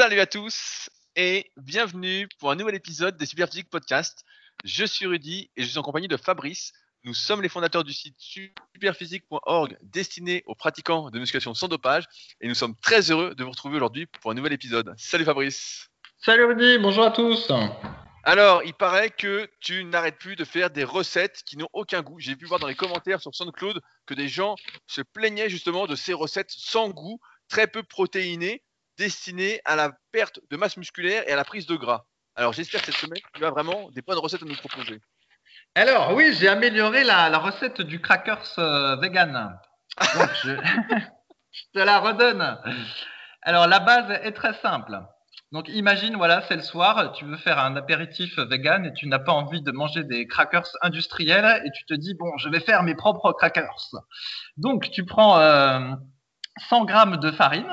[0.00, 4.24] Salut à tous et bienvenue pour un nouvel épisode des Superphysique Podcast.
[4.64, 6.72] Je suis Rudy et je suis en compagnie de Fabrice.
[7.04, 12.06] Nous sommes les fondateurs du site superphysique.org destiné aux pratiquants de musculation sans dopage
[12.40, 14.94] et nous sommes très heureux de vous retrouver aujourd'hui pour un nouvel épisode.
[14.96, 15.90] Salut Fabrice.
[16.16, 17.52] Salut Rudy, bonjour à tous.
[18.24, 22.18] Alors, il paraît que tu n'arrêtes plus de faire des recettes qui n'ont aucun goût.
[22.18, 24.56] J'ai pu voir dans les commentaires sur SoundCloud que des gens
[24.86, 27.20] se plaignaient justement de ces recettes sans goût,
[27.50, 28.62] très peu protéinées,
[29.00, 32.04] destinées à la perte de masse musculaire et à la prise de gras.
[32.36, 35.00] Alors, j'espère que cette semaine, tu as vraiment des bonnes recettes à nous proposer.
[35.74, 39.58] Alors oui, j'ai amélioré la, recette du crackers euh, vegan.
[40.42, 40.50] je,
[41.52, 42.58] je te la redonne.
[43.42, 44.98] Alors la base est très simple.
[45.52, 49.18] Donc imagine, voilà, c'est le soir, tu veux faire un apéritif vegan et tu n'as
[49.18, 52.82] pas envie de manger des crackers industriels et tu te dis, bon, je vais faire
[52.82, 53.90] mes propres crackers.
[54.56, 57.72] Donc tu prends 100 euh, grammes de farine,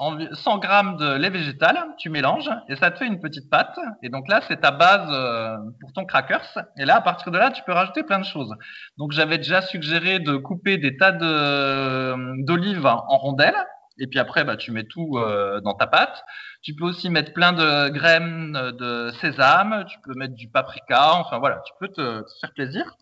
[0.00, 3.76] 100 grammes de lait végétal, tu mélanges et ça te fait une petite pâte.
[4.02, 6.58] Et donc là, c'est ta base euh, pour ton crackers.
[6.76, 8.54] Et là, à partir de là, tu peux rajouter plein de choses.
[8.96, 13.66] Donc j'avais déjà suggéré de couper des tas d'olives en rondelles
[13.98, 16.24] et puis après, bah, tu mets tout euh, dans ta pâte.
[16.62, 21.38] Tu peux aussi mettre plein de graines de sésame, tu peux mettre du paprika, enfin
[21.38, 22.96] voilà, tu peux te, faire plaisir.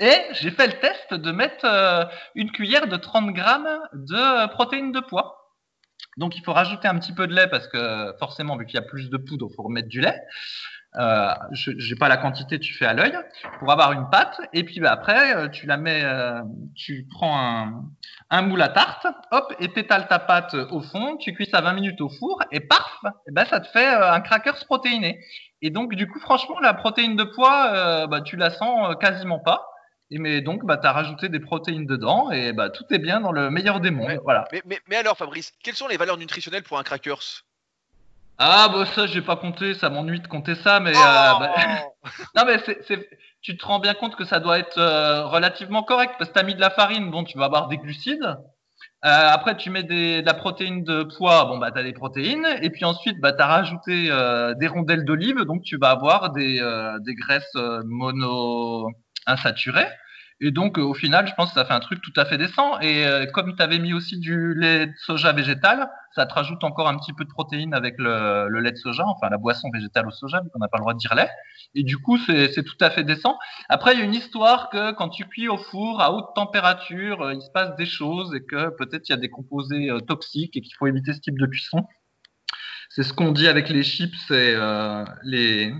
[0.00, 4.92] Et j'ai fait le test de mettre euh, une cuillère de 30 grammes de protéines
[4.92, 5.37] de poids.
[6.18, 8.82] Donc il faut rajouter un petit peu de lait parce que forcément, vu qu'il y
[8.82, 10.20] a plus de poudre, il faut remettre du lait.
[10.96, 13.16] Euh, je n'ai pas la quantité, tu fais à l'œil
[13.60, 14.40] pour avoir une pâte.
[14.52, 16.42] Et puis bah, après, euh, tu la mets, euh,
[16.74, 17.84] tu prends un,
[18.30, 21.16] un, moule à tarte, hop, et t'étales ta pâte au fond.
[21.18, 24.64] Tu cuis ça 20 minutes au four et paf, ben ça te fait un crackers
[24.64, 25.20] protéiné.
[25.62, 29.66] Et donc du coup, franchement, la protéine de poids, bah, tu la sens quasiment pas.
[30.10, 33.20] Et mais donc, bah, tu as rajouté des protéines dedans et bah, tout est bien
[33.20, 34.18] dans le meilleur des mondes.
[34.24, 34.44] voilà.
[34.52, 37.44] Mais, mais, mais alors, Fabrice, quelles sont les valeurs nutritionnelles pour un crackers?
[38.40, 41.54] Ah bah ça j'ai pas compté, ça m'ennuie de compter ça, mais euh, oh bah,
[42.36, 42.56] non mais
[43.42, 46.44] tu te rends bien compte que ça doit être euh, relativement correct parce que t'as
[46.44, 48.36] mis de la farine, bon tu vas avoir des glucides.
[49.04, 52.46] Euh, après tu mets des, de la protéine de poids, bon bah t'as des protéines
[52.62, 54.04] et puis ensuite bah t'as rajouté
[54.56, 56.60] des rondelles d'olive, donc tu vas avoir des,
[57.00, 58.88] des graisses mono
[59.28, 59.88] insaturées.
[60.40, 62.78] Et donc, au final, je pense que ça fait un truc tout à fait décent.
[62.80, 66.88] Et comme tu avais mis aussi du lait de soja végétal, ça te rajoute encore
[66.88, 70.10] un petit peu de protéines avec le, lait de soja, enfin la boisson végétale au
[70.10, 71.28] soja, vu qu'on n'a pas le droit de dire lait.
[71.74, 73.38] Et du coup, c'est tout à fait décent.
[73.68, 77.22] Après, il y a une histoire que quand tu cuis au four à haute température,
[77.22, 80.00] euh, il se passe des choses et que peut-être il y a des composés euh,
[80.00, 81.86] toxiques et qu'il faut éviter ce type de cuisson.
[82.90, 85.74] C'est ce qu'on dit avec les chips et euh, les,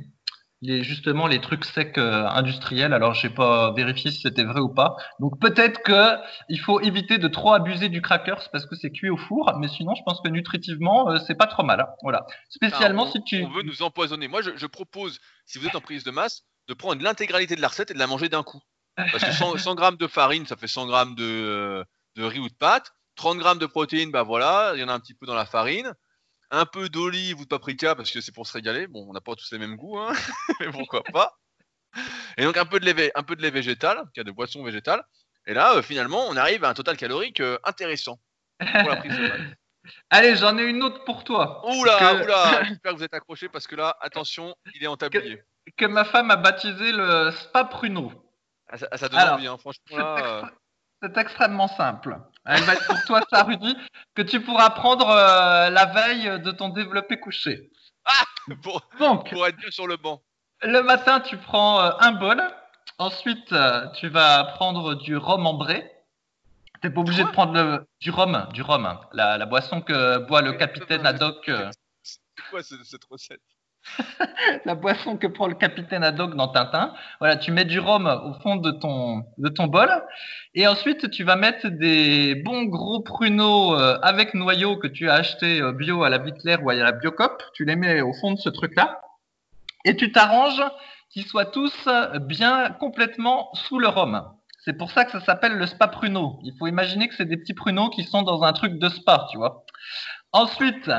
[0.61, 2.93] les, justement les trucs secs euh, industriels.
[2.93, 4.97] Alors, je n'ai pas vérifié si c'était vrai ou pas.
[5.21, 6.17] Donc, peut-être que
[6.49, 9.53] il faut éviter de trop abuser du crackers parce que c'est cuit au four.
[9.61, 11.81] Mais sinon, je pense que nutritivement, euh, c'est pas trop mal.
[11.81, 11.89] Hein.
[12.03, 12.27] Voilà.
[12.49, 13.45] Spécialement on, si tu.
[13.45, 14.29] On veut nous empoisonner.
[14.29, 17.69] Moi, je, propose, si vous êtes en prise de masse, de prendre l'intégralité de la
[17.69, 18.61] recette et de la manger d'un coup.
[18.97, 21.85] Parce que 100, 100, grammes de farine, ça fait 100 grammes de,
[22.17, 22.93] de riz ou de pâte.
[23.15, 25.47] 30 grammes de protéines, bah voilà, il y en a un petit peu dans la
[25.47, 25.93] farine
[26.51, 28.87] un peu d'olive ou de paprika parce que c'est pour se régaler.
[28.87, 30.13] Bon, on n'a pas tous les mêmes goûts, hein
[30.61, 31.39] mais pourquoi pas.
[32.37, 35.03] Et donc un peu de lait, un peu de lait végétal, a de boissons végétales.
[35.47, 38.21] Et là, euh, finalement, on arrive à un total calorique euh, intéressant
[38.59, 39.31] pour la prise de
[40.11, 41.63] Allez, j'en ai une autre pour toi.
[41.67, 45.43] Oula, oula, j'espère que vous êtes accrochés parce que là, attention, il est en tablier.
[45.77, 48.13] Que, ma femme a baptisé le spa pruno.
[48.69, 49.97] Ah, ça, donne envie, hein, franchement.
[49.97, 50.43] Euh.
[51.03, 52.19] C'est extrêmement simple.
[52.49, 53.77] Elle va être pour toi, ça, Rudy,
[54.15, 57.71] que tu pourras prendre euh, la veille de ton développé couché.
[58.07, 58.25] Ah
[58.63, 60.23] pour, Donc, pour être bien sur le banc.
[60.63, 62.43] Le matin, tu prends euh, un bol.
[62.97, 65.93] Ensuite, euh, tu vas prendre du rhum ambré.
[66.81, 69.01] Tu n'es pas obligé de prendre du rhum, du rhum, hein.
[69.13, 71.51] la, boisson que boit le capitaine Haddock.
[72.03, 72.21] C'est
[72.51, 73.43] quoi cette recette
[74.65, 76.95] la boisson que prend le capitaine Haddock dans Tintin.
[77.19, 79.91] Voilà, tu mets du rhum au fond de ton, de ton bol.
[80.55, 85.15] Et ensuite, tu vas mettre des bons gros pruneaux euh, avec noyau que tu as
[85.15, 87.43] acheté euh, bio à la Bitler ou à la Biocop.
[87.55, 89.01] Tu les mets au fond de ce truc-là.
[89.85, 90.63] Et tu t'arranges
[91.11, 91.89] qu'ils soient tous
[92.21, 94.23] bien complètement sous le rhum.
[94.65, 96.41] C'est pour ça que ça s'appelle le spa pruneau.
[96.43, 99.27] Il faut imaginer que c'est des petits pruneaux qui sont dans un truc de spa,
[99.31, 99.65] tu vois.
[100.33, 100.91] Ensuite,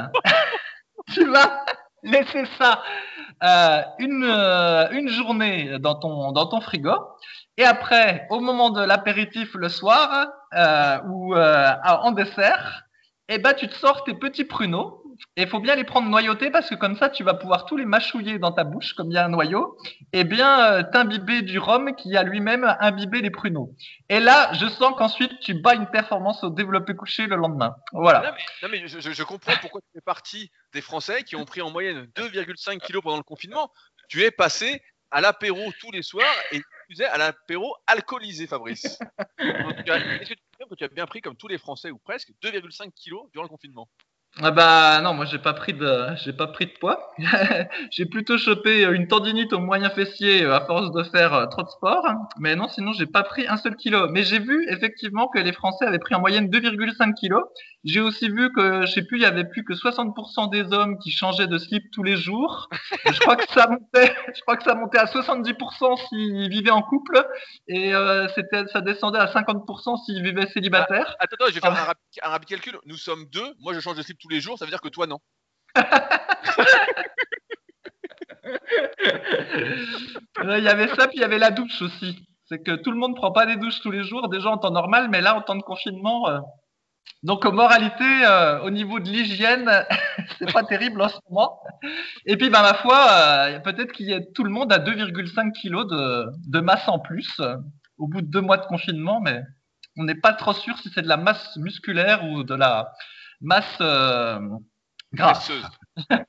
[1.14, 1.66] tu vas
[2.04, 2.82] laisser ça
[3.44, 6.94] euh, une, euh, une journée dans ton, dans ton frigo.
[7.58, 12.84] Et après, au moment de l'apéritif le soir euh, ou en dessert,
[13.28, 14.99] eh ben, tu te sors tes petits pruneaux,
[15.36, 17.78] Et il faut bien les prendre noyautés parce que comme ça, tu vas pouvoir tous
[17.78, 19.78] les mâchouiller dans ta bouche comme il y a un noyau
[20.14, 23.76] et bien euh, t'imbiber du rhum qui a lui-même imbibé les pruneaux.
[24.10, 27.76] Et là, je sens qu'ensuite tu bats une performance au développé couché le lendemain.
[27.94, 28.36] Voilà.
[28.64, 32.08] Non mais, je, comprends pourquoi tu fais partie des Français qui ont pris en moyenne
[32.16, 33.72] 2,5 kilos pendant le confinement.
[34.08, 34.82] Tu es passé
[35.12, 38.86] à l'apéro tous les soirs et tu à l'apéro alcoolisé, Fabrice.
[39.40, 42.92] Est-ce que tu que tu as bien pris, comme tous les Français ou presque, 2,5
[42.94, 43.88] kilos durant le confinement?
[44.42, 47.12] Ah bah non, moi j'ai pas pris de j'ai pas pris de poids.
[47.92, 51.64] j'ai plutôt chopé une tendinite au moyen fessier euh, à force de faire euh, trop
[51.64, 52.06] de sport.
[52.40, 54.08] Mais non, sinon j'ai pas pris un seul kilo.
[54.10, 57.44] Mais j'ai vu effectivement que les Français avaient pris en moyenne 2,5 kilos.
[57.86, 61.00] J'ai aussi vu que je sais plus, il y avait plus que 60% des hommes
[61.00, 62.68] qui changeaient de slip tous les jours.
[63.06, 66.82] je crois que ça montait, je crois que ça montait à 70% s'ils vivaient en
[66.82, 67.26] couple
[67.68, 71.16] et euh, c'était ça descendait à 50% s'ils vivaient célibataires.
[71.20, 72.78] attends, attends, je vais faire un, rapide, un rapide calcul.
[72.86, 73.54] Nous sommes deux.
[73.60, 75.20] Moi je change de slip tous les jours, ça veut dire que toi, non.
[80.44, 82.28] Il y avait ça, puis il y avait la douche aussi.
[82.46, 84.58] C'est que tout le monde ne prend pas des douches tous les jours, déjà en
[84.58, 86.28] temps normal, mais là, en temps de confinement.
[86.30, 86.40] Euh,
[87.24, 89.86] donc, moralité, euh, au niveau de l'hygiène,
[90.40, 91.62] c'est pas terrible en ce moment.
[92.26, 95.52] Et puis, bah, ma foi, euh, peut-être qu'il y a tout le monde à 2,5
[95.52, 95.86] kg
[96.48, 97.42] de, masse en plus
[97.98, 99.42] au bout de deux mois de confinement, mais
[99.98, 102.94] on n'est pas trop sûr si c'est de la masse musculaire ou de la,
[103.42, 104.40] masse euh,
[105.14, 105.52] grasse.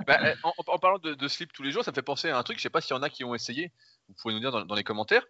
[0.05, 2.43] Bah, eh, en, parlant de, slip tous les jours, ça me fait penser à un
[2.43, 2.59] truc.
[2.59, 3.73] Je sais pas s'il y en a qui ont essayé.
[4.09, 5.23] Vous pouvez nous dire dans, les commentaires.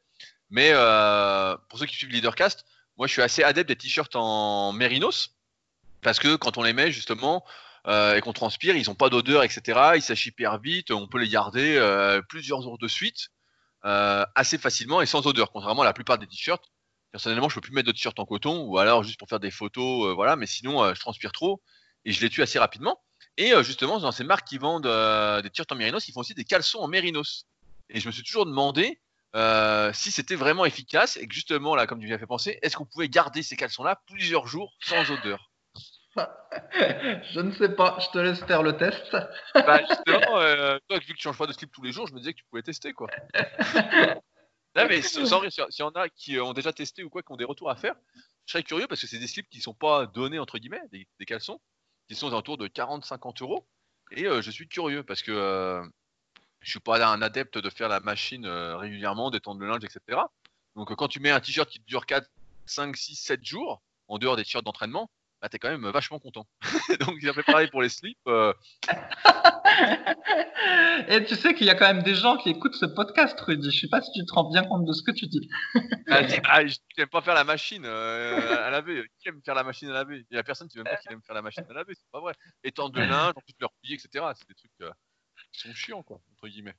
[0.48, 2.64] Mais euh, pour ceux qui suivent Leadercast,
[3.00, 5.34] moi je suis assez adepte des t-shirts en mérinos
[6.02, 7.44] parce que quand on les met justement
[7.88, 9.92] euh, et qu'on transpire, ils n'ont pas d'odeur, etc.
[9.96, 10.90] Ils sèchent hyper vite.
[10.90, 11.80] On peut les garder
[12.28, 13.30] plusieurs jours de suite
[13.82, 16.64] assez facilement et sans odeur, contrairement à la plupart des t-shirts.
[17.10, 19.50] Personnellement, je peux plus mettre de t-shirt en coton ou alors juste pour faire des
[19.50, 20.36] photos, voilà.
[20.36, 21.60] Mais sinon, je transpire trop
[22.04, 23.00] et je les tue assez rapidement.
[23.36, 26.20] Et euh, justement, dans ces marques qui vendent euh, des t-shirts en mérinos, ils font
[26.20, 27.46] aussi des caleçons en mérinos.
[27.88, 29.00] Et je me suis toujours demandé
[29.36, 32.58] euh, si c'était vraiment efficace et que justement, là, comme tu m'y as fait penser,
[32.62, 35.50] est-ce qu'on pouvait garder ces caleçons-là plusieurs jours sans odeur?
[36.16, 39.16] Je ne sais pas, je te laisse faire le test.
[39.54, 40.40] bah, justement,
[40.88, 42.38] toi, vu que tu changes pas de slip tous les jours, je me disais que
[42.38, 43.06] tu pouvais tester, quoi.
[44.74, 47.36] non, mais sans s'il y en a qui ont déjà testé ou quoi, qui ont
[47.36, 47.94] des retours à faire,
[48.44, 51.26] je serais curieux parce que c'est des slips qui sont pas donnés, entre guillemets, des
[51.26, 51.60] caleçons
[52.10, 53.68] qui sont autour de 40-50 euros.
[54.10, 55.86] Et euh, je suis curieux parce que euh,
[56.60, 60.20] je suis pas un adepte de faire la machine euh, régulièrement, d'étendre le linge, etc.
[60.76, 62.28] Donc quand tu mets un t-shirt qui dure 4,
[62.66, 65.10] 5, 6, 7 jours, en dehors des t-shirts d'entraînement,
[65.40, 66.46] bah, tu es quand même vachement content.
[67.00, 68.18] Donc j'ai préparé pour les slips.
[71.08, 73.70] Et tu sais qu'il y a quand même des gens qui écoutent ce podcast, Rudy.
[73.70, 75.48] Je sais pas si tu te rends bien compte de ce que tu dis.
[76.08, 79.06] ah, ah je n'aime pas faire la machine euh, à laver.
[79.18, 81.10] Qui aime faire la machine à laver Il y a personne qui aime pas qui
[81.10, 81.94] aime faire la machine à laver.
[81.94, 82.34] C'est pas vrai.
[82.62, 84.26] Étendre le linge, ensuite le replier, etc.
[84.36, 84.90] C'est des trucs euh,
[85.52, 86.76] qui sont chiants, quoi, entre guillemets.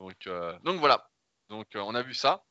[0.00, 1.08] Donc, euh, donc voilà.
[1.48, 2.42] Donc on a vu ça.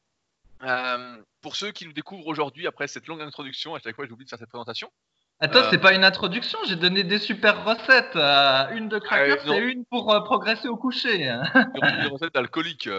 [1.42, 4.30] pour ceux qui nous découvrent aujourd'hui après cette longue introduction, à chaque fois j'oublie de
[4.30, 4.92] faire cette présentation.
[5.40, 5.68] Attends, euh.
[5.70, 8.16] c'est pas une introduction, j'ai donné des super recettes.
[8.16, 11.18] Euh, une de crackers et une pour euh, progresser au coucher.
[11.20, 12.90] des recettes alcooliques.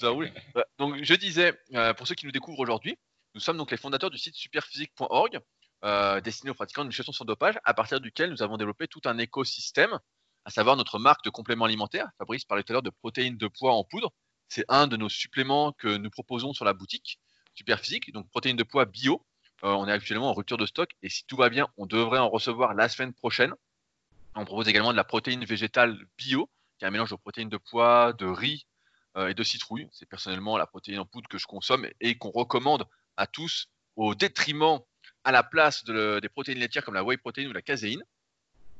[0.00, 1.52] donc je disais,
[1.96, 2.96] pour ceux qui nous découvrent aujourd'hui,
[3.34, 5.40] nous sommes donc les fondateurs du site superphysique.org,
[6.22, 9.18] destiné aux pratiquants de nutrition sans dopage, à partir duquel nous avons développé tout un
[9.18, 9.98] écosystème,
[10.44, 12.08] à savoir notre marque de compléments alimentaires.
[12.18, 14.12] Fabrice parlait tout à l'heure de protéines de poids en poudre.
[14.48, 17.20] C'est un de nos suppléments que nous proposons sur la boutique
[17.54, 19.24] Superphysique, donc protéines de poids bio,
[19.64, 22.18] euh, on est actuellement en rupture de stock et si tout va bien, on devrait
[22.18, 23.52] en recevoir la semaine prochaine.
[24.34, 26.48] On propose également de la protéine végétale bio,
[26.78, 28.66] qui est un mélange de protéines de pois, de riz
[29.16, 29.88] euh, et de citrouille.
[29.92, 32.86] C'est personnellement la protéine en poudre que je consomme et qu'on recommande
[33.16, 34.78] à tous au détriment
[35.24, 38.02] à la place des protéines laitières comme la whey protein ou la caséine.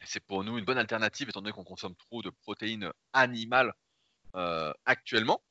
[0.05, 3.75] C'est pour nous une bonne alternative étant donné qu'on consomme trop de protéines animales
[4.35, 5.43] euh, actuellement.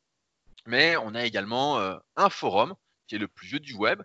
[0.65, 1.79] Mais on a également
[2.15, 2.75] un forum
[3.08, 4.03] qui est le plus vieux du web,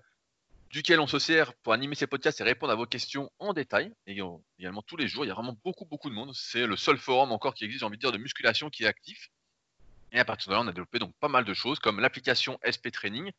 [0.70, 3.92] duquel on se sert pour animer ces podcasts et répondre à vos questions en détail,
[4.06, 4.18] et
[4.58, 5.24] également tous les jours.
[5.24, 6.32] Il y a vraiment beaucoup, beaucoup de monde.
[6.34, 8.86] C'est le seul forum encore qui existe, j'ai envie de dire, de musculation qui est
[8.88, 9.30] actif.
[10.10, 12.58] Et à partir de là, on a développé donc pas mal de choses, comme l'application
[12.66, 13.30] SP Training,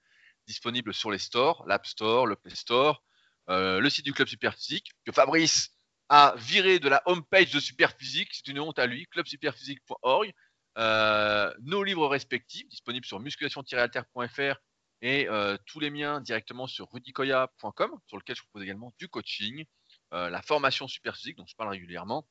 [0.48, 3.04] disponible sur les stores, l'App Store, le Play Store,
[3.50, 5.75] euh, le site du Club Superphysique, que Fabrice
[6.10, 10.34] a viré de la homepage de Superphysique, c'est une honte à lui, clubsuperphysique.org.
[10.78, 14.56] Euh, nos livres respectifs, disponibles sur musculation-alter.fr
[15.02, 19.66] et euh, tous les miens directement sur rudicoya.com, sur lequel je propose également du coaching,
[20.14, 22.28] euh, la formation super physique, dont je parle régulièrement,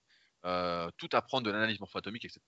[0.98, 2.40] tout apprendre de l'analyse morpho-atomique, etc.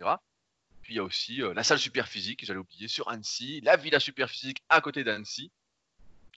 [0.82, 3.98] Puis il y a aussi la salle super physique, j'allais oublier, sur Annecy, la villa
[4.00, 5.50] super physique à côté d'Annecy,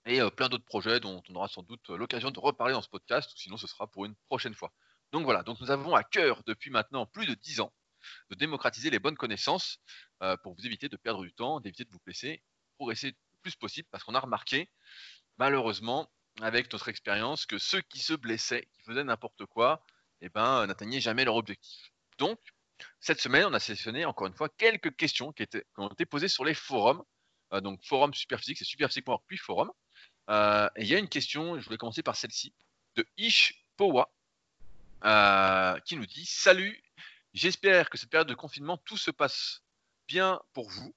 [0.09, 3.31] et plein d'autres projets dont on aura sans doute l'occasion de reparler dans ce podcast,
[3.33, 4.73] ou sinon ce sera pour une prochaine fois.
[5.11, 7.73] Donc voilà, donc nous avons à cœur depuis maintenant plus de 10 ans
[8.29, 9.79] de démocratiser les bonnes connaissances
[10.23, 12.43] euh, pour vous éviter de perdre du temps, d'éviter de vous blesser,
[12.77, 14.69] progresser le plus possible parce qu'on a remarqué
[15.37, 16.09] malheureusement
[16.41, 19.85] avec notre expérience que ceux qui se blessaient, qui faisaient n'importe quoi,
[20.21, 21.91] eh ben, n'atteignaient jamais leur objectif.
[22.17, 22.39] Donc,
[22.99, 25.45] cette semaine, on a sélectionné encore une fois quelques questions qui,
[25.77, 27.03] ont été posées sur les forums.
[27.53, 29.71] Euh, donc, forum Superphysique, c'est superphysique.org puis forum.
[30.29, 32.53] Euh, il y a une question, je voulais commencer par celle-ci,
[32.95, 34.11] de Ish Powa,
[35.03, 36.81] euh, qui nous dit Salut,
[37.33, 39.63] j'espère que cette période de confinement, tout se passe
[40.07, 40.95] bien pour vous.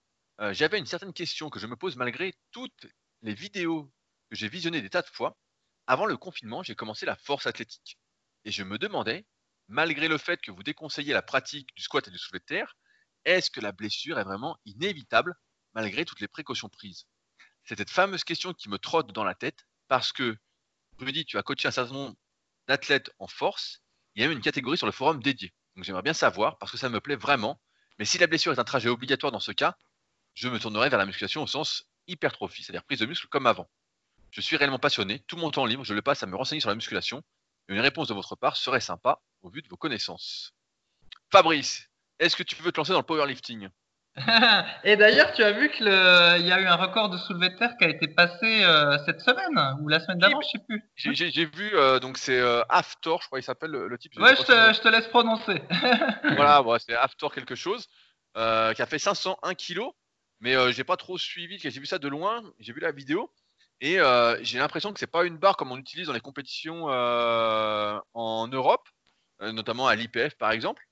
[0.51, 2.87] J'avais une certaine question que je me pose malgré toutes
[3.21, 3.93] les vidéos
[4.29, 5.39] que j'ai visionnées des tas de fois.
[5.87, 7.97] Avant le confinement, j'ai commencé la force athlétique.
[8.45, 9.25] Et je me demandais
[9.69, 12.77] malgré le fait que vous déconseillez la pratique du squat et du soulevé de terre,
[13.25, 15.35] est-ce que la blessure est vraiment inévitable
[15.75, 17.07] malgré toutes les précautions prises?
[17.65, 20.37] C'est cette fameuse question qui me trotte dans la tête parce que,
[20.99, 22.17] Rudy, tu as coaché un certain nombre
[22.69, 23.83] d'athlètes en force.
[24.15, 25.53] Il y a même une catégorie sur le forum dédié.
[25.77, 27.61] Donc j'aimerais bien savoir parce que ça me plaît vraiment.
[27.99, 29.77] Mais si la blessure est un trajet obligatoire dans ce cas,
[30.35, 33.71] je me tournerai vers la musculation au sens hypertrophie, c'est-à-dire prise de muscle comme avant.
[34.31, 36.71] Je suis réellement passionné, tout mon temps libre, je le passe à me renseigner sur
[36.71, 37.23] la musculation.
[37.69, 40.55] Une réponse de votre part serait sympa au vu de vos connaissances.
[41.31, 41.89] Fabrice,
[42.19, 43.69] est-ce que tu veux te lancer dans le powerlifting?
[44.85, 47.77] Et d'ailleurs, tu as vu qu'il y a eu un record de soulevé de terre
[47.79, 50.85] qui a été passé euh, cette semaine ou la semaine d'avant, je sais plus.
[50.97, 54.13] J'ai vu, euh, donc c'est euh, Aftor, je crois qu'il s'appelle le, type.
[54.19, 55.63] Ouais, je te, laisse prononcer.
[56.37, 57.89] voilà, c'est Aftor quelque chose,
[58.35, 59.93] qui a fait 501 kilos,
[60.41, 63.33] mais j'ai pas trop suivi, j'ai vu ça de loin, j'ai vu la vidéo.
[63.81, 63.99] Et
[64.43, 68.89] j'ai l'impression que c'est pas une barre comme on utilise dans les compétitions en Europe.
[69.43, 70.87] Euh, notamment à l'IPF par exemple,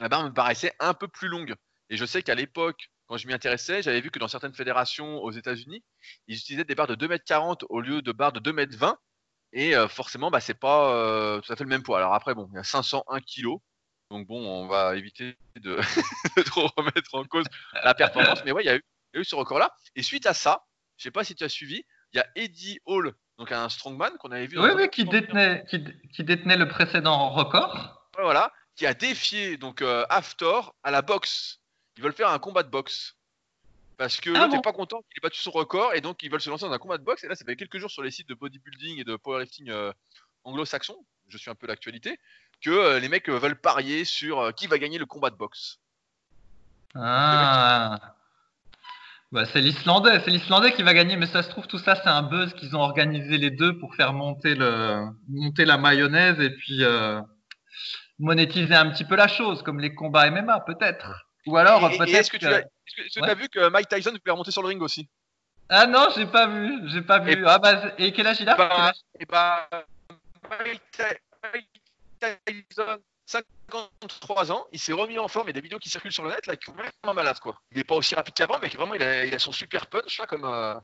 [0.00, 1.54] la barre me paraissait un peu plus longue.
[1.94, 5.22] Et je sais qu'à l'époque, quand je m'y intéressais, j'avais vu que dans certaines fédérations
[5.22, 5.84] aux États-Unis,
[6.26, 8.96] ils utilisaient des barres de 2m40 au lieu de barres de 2m20.
[9.52, 11.98] Et euh, forcément, bah, c'est pas euh, tout à fait le même poids.
[11.98, 13.58] Alors après, bon, il y a 501 kg.
[14.10, 15.78] Donc bon, on va éviter de,
[16.46, 17.46] trop remettre en cause
[17.84, 18.44] la performance.
[18.44, 18.80] Mais ouais, il y, a
[19.14, 19.72] eu, ce record-là.
[19.94, 20.64] Et suite à ça,
[20.96, 24.16] je sais pas si tu as suivi, il y a Eddie Hall donc un strongman
[24.18, 24.58] qu'on avait vu.
[24.58, 28.10] oui, oui, qui détenait, qui, détenait le précédent record.
[28.18, 31.60] Voilà, qui a défié donc euh, Aftor à la boxe.
[31.96, 33.16] Ils veulent faire un combat de boxe.
[33.96, 36.40] Parce que ah, n'est pas content qu'il ait battu son record et donc ils veulent
[36.40, 37.22] se lancer dans un combat de boxe.
[37.22, 39.92] Et là, ça fait quelques jours sur les sites de bodybuilding et de powerlifting euh,
[40.42, 40.96] anglo-saxon,
[41.28, 42.18] je suis un peu l'actualité,
[42.60, 45.78] que euh, les mecs veulent parier sur qui va gagner le combat de boxe.
[46.96, 48.16] Ah.
[49.34, 52.08] Bah, c'est l'Islandais, c'est l'Islandais qui va gagner, mais ça se trouve tout ça c'est
[52.08, 56.50] un buzz qu'ils ont organisé les deux pour faire monter le monter la mayonnaise et
[56.50, 57.20] puis euh,
[58.20, 61.23] monétiser un petit peu la chose, comme les combats MMA peut-être.
[61.46, 62.08] Ou alors peut-être.
[62.08, 65.08] Est-ce que tu as, vu que Mike Tyson voulait remonter sur le ring aussi?
[65.68, 67.32] Ah non, j'ai pas vu, j'ai pas vu.
[67.32, 68.54] Et, ah bah, et quel âge il a?
[68.54, 69.68] Bah, Et bah,
[70.60, 70.82] Mike
[72.20, 75.46] Tyson 53 ans, il s'est remis en forme.
[75.46, 77.38] Il y a des vidéos qui circulent sur le net là, qui sont vraiment malades
[77.40, 77.60] quoi.
[77.70, 80.44] Il n'est pas aussi rapide qu'avant, mais vraiment il a, son super punch là, comme
[80.44, 80.74] euh,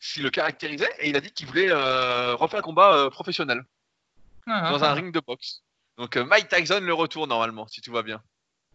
[0.00, 0.92] s'il le caractérisait.
[1.00, 3.62] Et il a dit qu'il voulait euh, refaire un combat euh, professionnel
[4.46, 4.94] ah, dans un ah.
[4.94, 5.62] ring de boxe.
[5.98, 8.22] Donc Mike Tyson le retour normalement, si tout va bien.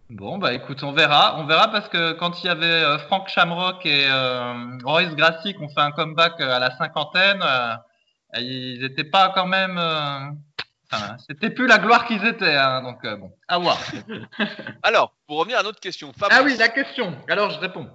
[0.10, 3.86] Bon bah écoute, on verra, on verra parce que quand il y avait Frank Shamrock
[3.86, 4.08] et
[4.84, 7.44] Royce Gracie qui ont fait un comeback à la cinquantaine,
[8.38, 9.78] ils n'étaient pas quand même
[11.28, 13.78] c'était plus la gloire qu'ils étaient, hein, donc euh, bon, à voir.
[14.84, 17.18] Alors, pour revenir à notre question, Ah oui, la question.
[17.28, 17.90] Alors, je réponds.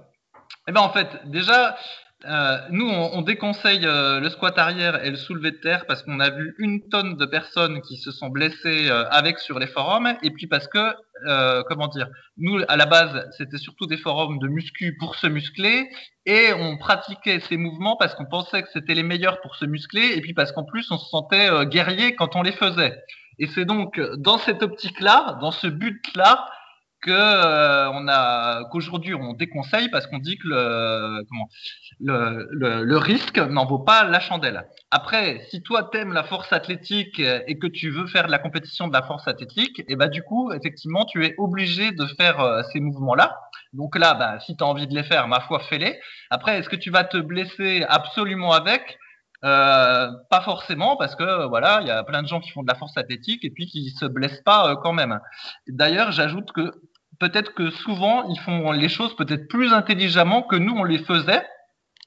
[0.69, 1.77] Eh ben, en fait, déjà,
[2.25, 6.21] euh, nous, on, déconseille euh, le squat arrière et le soulevé de terre parce qu'on
[6.21, 10.15] a vu une tonne de personnes qui se sont blessées euh, avec sur les forums
[10.23, 10.95] et puis parce que,
[11.69, 15.89] comment dire, nous, à la base, c'était surtout des forums de muscu pour se muscler
[16.27, 20.15] et on pratiquait ces mouvements parce qu'on pensait que c'était les meilleurs pour se muscler
[20.17, 23.01] et puis parce qu'en plus, on se sentait guerrier quand on les faisait.
[23.39, 26.45] Et c'est donc dans cette optique-là, dans ce but-là,
[27.03, 31.25] que euh, a qu'aujourd'hui on déconseille parce qu'on dit que le
[32.01, 34.67] le, le, risque n'en vaut pas la chandelle.
[34.91, 38.89] Après, si toi t'aimes la force athlétique et que tu veux faire de la compétition
[38.89, 42.41] de la force athlétique, et eh bah du coup effectivement tu es obligé de faire
[42.41, 43.37] euh, ces mouvements là.
[43.73, 45.99] Donc là, bah, si tu as envie de les faire, ma foi, fais-les.
[46.31, 48.99] Après, est-ce que tu vas te blesser absolument avec?
[49.45, 52.69] Euh, pas forcément parce que voilà, il y a plein de gens qui font de
[52.69, 55.19] la force athlétique et puis qui se blessent pas quand même.
[55.67, 56.71] D'ailleurs, j'ajoute que
[57.23, 61.45] peut-être que souvent ils font les choses peut-être plus intelligemment que nous on les faisait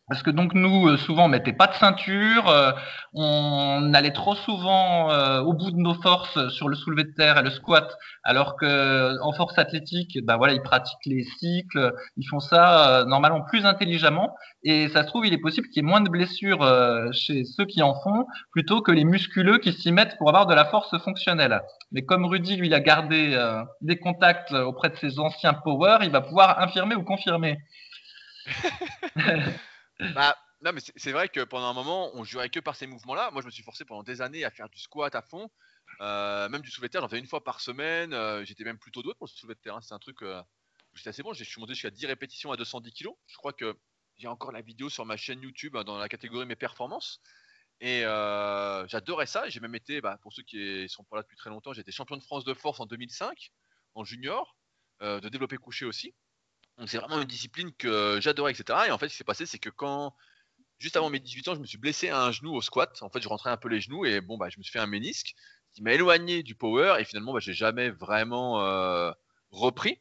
[0.08, 2.72] parce que donc nous, euh, souvent, on mettait pas de ceinture, euh,
[3.14, 7.40] on allait trop souvent euh, au bout de nos forces sur le soulevé de terre
[7.40, 12.28] et le squat, alors que en force athlétique, ben voilà, ils pratiquent les cycles, ils
[12.28, 15.90] font ça normalement plus intelligemment, et ça se trouve, il est possible qu'il y ait
[15.90, 16.64] moins de blessures
[17.12, 20.54] chez ceux qui en font, plutôt que les musculeux qui s'y mettent pour avoir de
[20.54, 21.62] la force fonctionnelle.
[21.92, 23.38] Mais comme Rudy, lui, a gardé
[23.82, 27.58] des contacts auprès de ses anciens power, il va pouvoir infirmer ou confirmer.
[30.00, 33.30] bah, non, mais c'est vrai que pendant un moment, on jurait que par ces mouvements-là.
[33.32, 35.50] Moi, je me suis forcé pendant des années à faire du squat à fond,
[36.02, 37.02] euh, même du soulevé de terre.
[37.02, 38.14] J'en faisais une fois par semaine.
[38.14, 39.76] Euh, j'étais même plutôt doué pour le soulevé de terre.
[39.76, 39.82] Hein.
[39.82, 40.42] C'est un truc, euh,
[40.94, 41.34] j'étais assez bon.
[41.34, 43.10] Je suis monté jusqu'à 10 répétitions à 210 kg.
[43.28, 43.78] Je crois que
[44.18, 47.22] j'ai encore la vidéo sur ma chaîne YouTube hein, dans la catégorie mes performances.
[47.82, 48.02] Et
[48.88, 49.50] j'adorais ça.
[49.50, 52.16] J'ai même été, bah, pour ceux qui sont pas là depuis très longtemps, j'ai champion
[52.18, 53.52] de France de force en 2005
[53.96, 54.58] en junior,
[55.02, 56.16] de développer couché aussi.
[56.78, 58.80] Donc c'est vraiment une discipline que j'adorais, etc.
[58.88, 60.14] Et en fait, ce qui s'est passé, c'est que quand,
[60.80, 63.02] juste avant mes 18 ans, je me suis blessé à un genou au squat.
[63.02, 64.80] En fait, je rentrais un peu les genoux et bon, bah, je me suis fait
[64.80, 65.36] un ménisque
[65.74, 69.12] qui m'a éloigné du power et finalement, bah, j'ai jamais vraiment euh,
[69.52, 70.00] repris.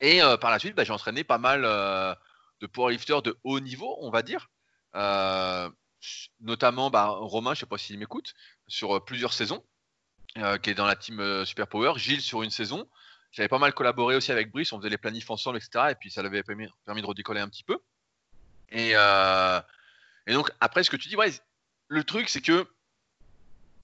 [0.00, 2.14] Et euh, par la suite, bah, j'ai entraîné pas mal euh,
[2.60, 4.50] de powerlifters de haut niveau, on va dire.
[6.40, 8.34] notamment bah, Romain, je sais pas s'il m'écoute,
[8.66, 9.64] sur plusieurs saisons,
[10.34, 11.94] qui est dans la team Super Power.
[11.96, 12.88] Gilles sur une saison.
[13.32, 15.86] J'avais pas mal collaboré aussi avec Brice, on faisait les planifs ensemble, etc.
[15.90, 17.78] Et puis ça l'avait permis, de redécoller un petit peu.
[18.70, 19.60] Et, euh,
[20.26, 21.16] donc après, ce que tu dis,
[21.88, 22.66] le truc, c'est que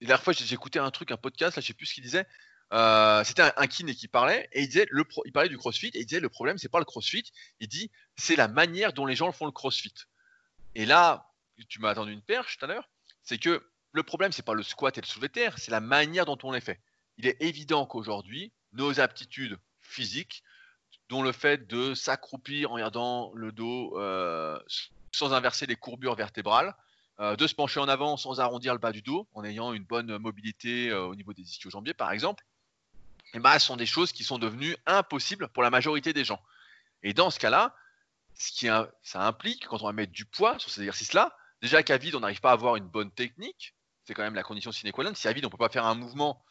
[0.01, 2.27] la dernière fois, écouté un truc, un podcast, là, je sais plus ce qu'il disait.
[2.73, 4.89] Euh, c'était un, kiné qui parlait et il disait
[5.25, 7.93] il parlait du crossfit et il disait le problème c'est pas le crossfit il dit
[8.17, 9.95] c'est la manière dont les gens font le crossfit
[10.75, 11.31] et là
[11.69, 12.91] tu m'as attendu une perche tout à l'heure
[13.23, 16.25] c'est que le problème c'est pas le squat et le soulevé terre c'est la manière
[16.25, 16.81] dont on les fait
[17.19, 20.43] il est évident qu'aujourd'hui nos aptitudes physiques,
[21.09, 24.59] dont le fait de s'accroupir en regardant le dos euh,
[25.13, 26.75] sans inverser les courbures vertébrales,
[27.21, 29.85] euh, de se pencher en avant sans arrondir le bas du dos, en ayant une
[29.85, 32.45] bonne mobilité euh, au niveau des ischio-jambiers par exemple,
[33.33, 36.41] et eh ben, sont des choses qui sont devenues impossibles pour la majorité des gens.
[37.03, 37.75] Et dans ce cas-là,
[38.35, 38.67] ce qui
[39.03, 42.21] ça implique, quand on va mettre du poids sur ces exercices-là, déjà qu'à vide, on
[42.21, 45.15] n'arrive pas à avoir une bonne technique, c'est quand même la condition sine qua non.
[45.15, 46.45] Si à vide, on ne peut pas faire un mouvement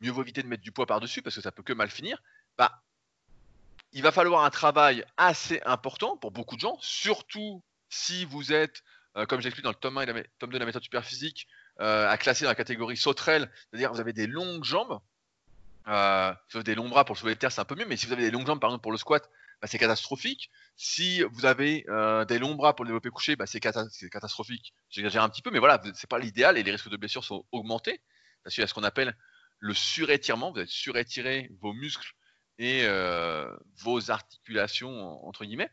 [0.00, 2.22] mieux vaut éviter de mettre du poids par-dessus parce que ça peut que mal finir.
[2.58, 2.82] Bah,
[3.92, 8.82] il va falloir un travail assez important pour beaucoup de gens, surtout si vous êtes,
[9.16, 11.04] euh, comme j'explique dans le tome 1 et la, tome 2 de la méthode super
[11.04, 11.48] physique,
[11.80, 15.00] euh, à classer dans la catégorie sauterelle, c'est-à-dire vous avez des longues jambes,
[15.88, 17.96] euh, avez des longs bras pour le soulever de terre, c'est un peu mieux, mais
[17.96, 19.28] si vous avez des longues jambes, par exemple pour le squat,
[19.60, 20.50] bah, c'est catastrophique.
[20.76, 24.72] Si vous avez euh, des longs bras pour le développer couché, bah, c'est catastrophique.
[24.88, 27.44] J'exagère un petit peu, mais voilà, c'est pas l'idéal et les risques de blessure sont
[27.52, 28.00] augmentés
[28.42, 29.14] parce y a ce qu'on appelle
[29.60, 32.14] le surétirement, vous êtes surétiré vos muscles
[32.58, 35.70] et euh, vos articulations, entre guillemets.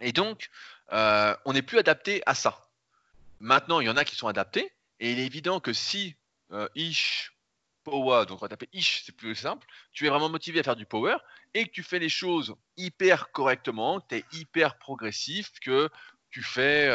[0.00, 0.50] Et donc,
[0.92, 2.68] euh, on n'est plus adapté à ça.
[3.40, 6.16] Maintenant, il y en a qui sont adaptés, et il est évident que si
[6.52, 7.32] euh, Ish,
[7.84, 10.76] Power, donc on va taper Ish, c'est plus simple, tu es vraiment motivé à faire
[10.76, 11.16] du power,
[11.52, 15.90] et que tu fais les choses hyper correctement, tu es hyper progressif, que
[16.30, 16.88] tu fais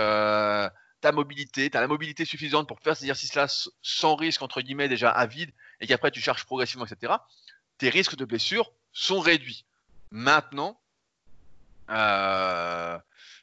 [1.01, 3.47] ta mobilité, tu as la mobilité suffisante pour faire cet exercice-là
[3.81, 7.13] sans risque, entre guillemets, déjà à vide, et qu'après tu charges progressivement, etc.,
[7.77, 9.65] tes risques de blessure sont réduits.
[10.11, 10.79] Maintenant,
[11.89, 12.97] euh,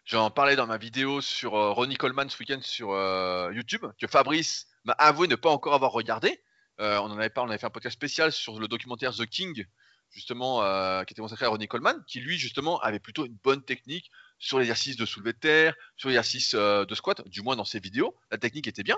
[0.04, 4.06] j'en parlais dans ma vidéo sur euh, Ronnie Coleman ce week-end sur euh, YouTube, que
[4.06, 6.42] Fabrice m'a avoué ne pas encore avoir regardé.
[6.78, 9.64] on en avait parlé, on avait fait un podcast spécial sur le documentaire The King,
[10.10, 10.60] justement,
[11.04, 14.58] qui était consacré à Ronnie Coleman, qui lui, justement, avait plutôt une bonne technique sur
[14.58, 18.16] l'exercice de soulevé de terre, sur l'exercice de squat, du moins dans ses vidéos.
[18.30, 18.96] La technique était bien.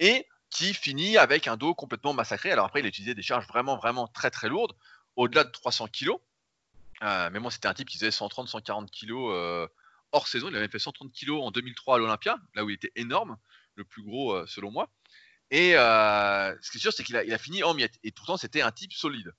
[0.00, 2.52] Et qui finit avec un dos complètement massacré.
[2.52, 4.74] Alors après, il a des charges vraiment, vraiment très, très lourdes,
[5.16, 6.10] au-delà de 300 kg.
[7.02, 9.68] Euh, mais moi, c'était un type qui faisait 130, 140 kg
[10.12, 10.48] hors saison.
[10.48, 13.36] Il avait fait 130 kg en 2003 à l'Olympia, là où il était énorme,
[13.74, 14.88] le plus gros euh, selon moi.
[15.50, 17.98] Et euh, ce qui est sûr, c'est qu'il a, a, fini en miettes.
[18.02, 19.32] Et pourtant, c'était un type solide.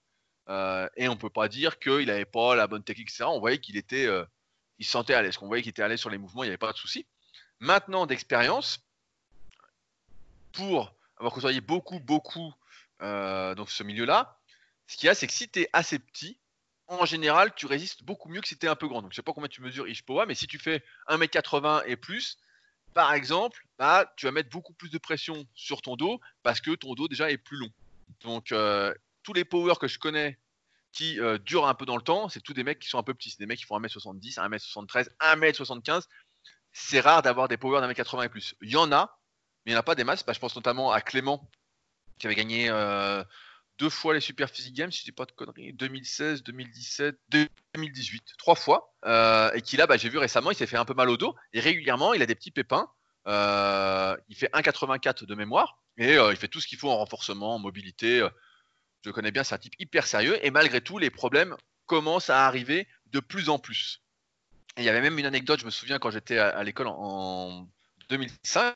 [0.47, 3.25] Et on ne peut pas dire qu'il n'avait pas la bonne technique, etc.
[3.25, 4.07] On voyait qu'il était,
[4.79, 5.38] il se sentait à l'aise.
[5.41, 7.05] On voyait qu'il était à l'aise sur les mouvements, il n'y avait pas de souci.
[7.60, 8.79] Maintenant, d'expérience,
[10.51, 12.53] pour avoir côtoyé beaucoup, beaucoup
[13.01, 14.39] euh, dans ce milieu-là,
[14.88, 16.39] ce qu'il y a, c'est que si tu es assez petit,
[16.88, 19.01] en général, tu résistes beaucoup mieux que si tu es un peu grand.
[19.01, 22.38] Donc, je sais pas combien tu mesures Ishpoa, mais si tu fais 1m80 et plus,
[22.93, 26.71] par exemple, bah, tu vas mettre beaucoup plus de pression sur ton dos parce que
[26.75, 27.69] ton dos déjà est plus long.
[28.21, 28.93] Donc, euh,
[29.27, 30.39] tous les powers que je connais
[30.93, 33.03] qui euh, durent un peu dans le temps, c'est tous des mecs qui sont un
[33.03, 33.29] peu petits.
[33.29, 36.03] C'est des mecs qui font 1m70, 1m73, 1m75.
[36.71, 38.55] C'est rare d'avoir des powers d'1m80 et plus.
[38.61, 39.19] Il y en a,
[39.65, 40.25] mais il n'y en a pas des masses.
[40.25, 41.51] Bah, je pense notamment à Clément,
[42.19, 42.69] qui avait gagné
[43.79, 48.23] deux fois les Super Physique Games, si je dis pas de conneries, 2016, 2017, 2018,
[48.37, 48.93] trois fois.
[49.05, 51.17] Euh, et qui là, bah, j'ai vu récemment, il s'est fait un peu mal au
[51.17, 51.35] dos.
[51.51, 52.89] Et régulièrement, il a des petits pépins.
[53.27, 55.81] Euh, il fait 1,84 de mémoire.
[55.97, 58.25] Et euh, il fait tout ce qu'il faut en renforcement, en mobilité.
[59.05, 60.38] Je connais bien, c'est un type hyper sérieux.
[60.45, 61.55] Et malgré tout, les problèmes
[61.86, 64.01] commencent à arriver de plus en plus.
[64.75, 67.67] Et il y avait même une anecdote, je me souviens quand j'étais à, l'école en
[68.10, 68.75] 2005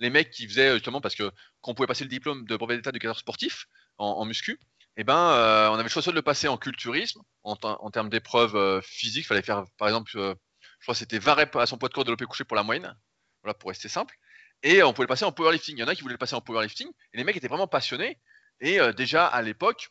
[0.00, 2.90] les mecs qui faisaient justement parce que qu'on pouvait passer le diplôme de brevet d'état
[2.90, 3.66] d'éducateur sportif
[3.98, 4.58] en, muscu,
[4.96, 7.56] eh ben, euh, on avait le choix de le passer en culturisme, en,
[7.90, 9.24] termes d'épreuves euh, physiques.
[9.24, 10.34] Il fallait faire, par exemple, euh,
[10.80, 12.96] je crois c'était 20 reps à son poids de corps développé couché pour la moyenne,
[13.42, 14.16] voilà, pour rester simple.
[14.64, 15.76] Et on pouvait le passer en powerlifting.
[15.76, 17.68] Il y en a qui voulaient le passer en powerlifting, et les mecs étaient vraiment
[17.68, 18.18] passionnés.
[18.62, 19.90] Et déjà à l'époque,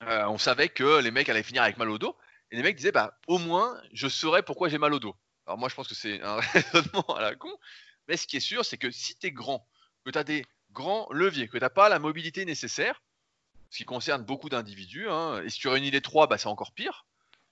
[0.00, 2.16] on savait que les mecs allaient finir avec mal au dos.
[2.50, 5.16] Et les mecs disaient, bah, au moins, je saurais pourquoi j'ai mal au dos.
[5.46, 7.50] Alors moi, je pense que c'est un raisonnement à la con.
[8.08, 9.66] Mais ce qui est sûr, c'est que si tu es grand,
[10.04, 13.02] que tu as des grands leviers, que tu n'as pas la mobilité nécessaire,
[13.70, 16.72] ce qui concerne beaucoup d'individus, hein, et si tu réunis les trois, bah, c'est encore
[16.72, 17.06] pire,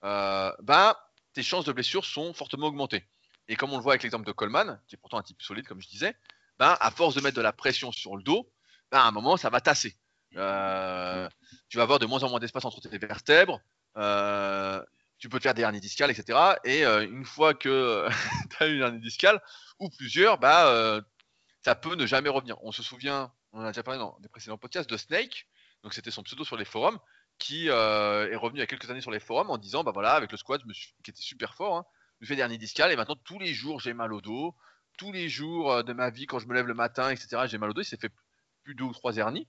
[0.05, 3.07] euh, bah, tes chances de blessure sont fortement augmentées.
[3.49, 5.67] Et comme on le voit avec l'exemple de Coleman, qui est pourtant un type solide,
[5.67, 6.15] comme je disais,
[6.59, 8.51] bah, à force de mettre de la pression sur le dos,
[8.91, 9.97] bah, à un moment, ça va tasser.
[10.37, 11.29] Euh,
[11.69, 13.61] tu vas avoir de moins en moins d'espace entre tes vertèbres,
[13.97, 14.83] euh,
[15.19, 16.39] tu peux te faire des hernies discales, etc.
[16.65, 18.09] Et une fois que
[18.51, 19.41] tu as une hernie discale,
[19.79, 21.03] ou plusieurs, bah,
[21.63, 22.57] ça peut ne jamais revenir.
[22.63, 25.47] On se souvient, on en a déjà parlé dans des précédents podcasts, de Snake,
[25.83, 26.99] donc c'était son pseudo sur les forums,
[27.39, 29.93] qui euh, est revenu il y a quelques années sur les forums en disant, bah
[29.93, 30.63] voilà, avec le squat,
[31.03, 31.85] qui était super fort, hein,
[32.21, 34.55] je me fais dernier discal et maintenant tous les jours j'ai mal au dos,
[34.99, 37.45] tous les jours euh, de ma vie quand je me lève le matin, etc.
[37.47, 37.81] J'ai mal au dos.
[37.81, 38.13] Il s'est fait
[38.63, 39.49] plus de deux ou trois hernies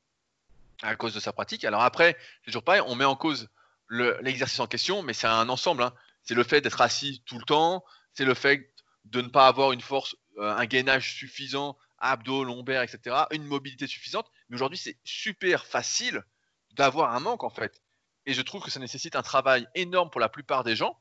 [0.82, 1.64] à cause de sa pratique.
[1.64, 3.50] Alors après, c'est toujours pareil, on met en cause
[3.90, 5.84] l'exercice en question, mais c'est un ensemble.
[5.84, 5.94] Hein.
[6.24, 8.74] C'est le fait d'être assis tout le temps, c'est le fait
[9.06, 13.88] de ne pas avoir une force, euh, un gainage suffisant abdos, lombaires, etc., une mobilité
[13.88, 14.30] suffisante.
[14.50, 16.24] Mais aujourd'hui, c'est super facile
[16.72, 17.82] d'avoir un manque en fait.
[18.26, 21.00] Et je trouve que ça nécessite un travail énorme pour la plupart des gens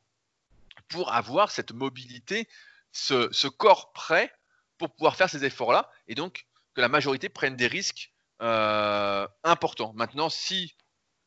[0.88, 2.49] pour avoir cette mobilité,
[2.93, 4.33] ce, corps prêt
[4.79, 5.90] pour pouvoir faire ces efforts-là.
[6.09, 9.92] Et donc que la majorité prenne des risques euh, importants.
[9.94, 10.74] Maintenant, si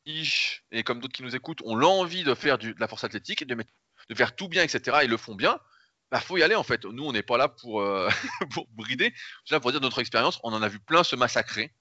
[0.06, 3.42] Ish et comme d'autres qui nous écoutent ont l'envie de faire de la force athlétique
[3.42, 3.56] et de,
[4.16, 5.60] faire tout bien, etc., et le font bien,
[6.12, 6.86] bah, faut y aller en fait.
[6.86, 8.10] Nous, on n'est pas là pour, euh,
[8.52, 9.14] pour brider.
[9.52, 10.40] là pour dire notre expérience.
[10.44, 11.74] On en a vu plein se massacrer.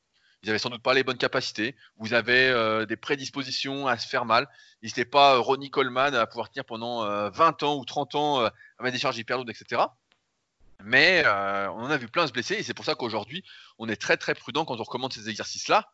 [0.42, 1.76] Ils avaient sans doute pas les bonnes capacités.
[1.96, 4.48] Vous avez euh, des prédispositions à se faire mal.
[4.82, 8.98] N'hésitez pas, Ronnie Coleman, à pouvoir tenir pendant 20 ans ou 30 ans à des
[8.98, 9.82] charges hyper lourdes, etc.
[10.84, 13.44] Mais on en a vu plein se blesser et c'est pour ça qu'aujourd'hui,
[13.78, 15.88] on est très très prudent quand on recommande ces exercices-là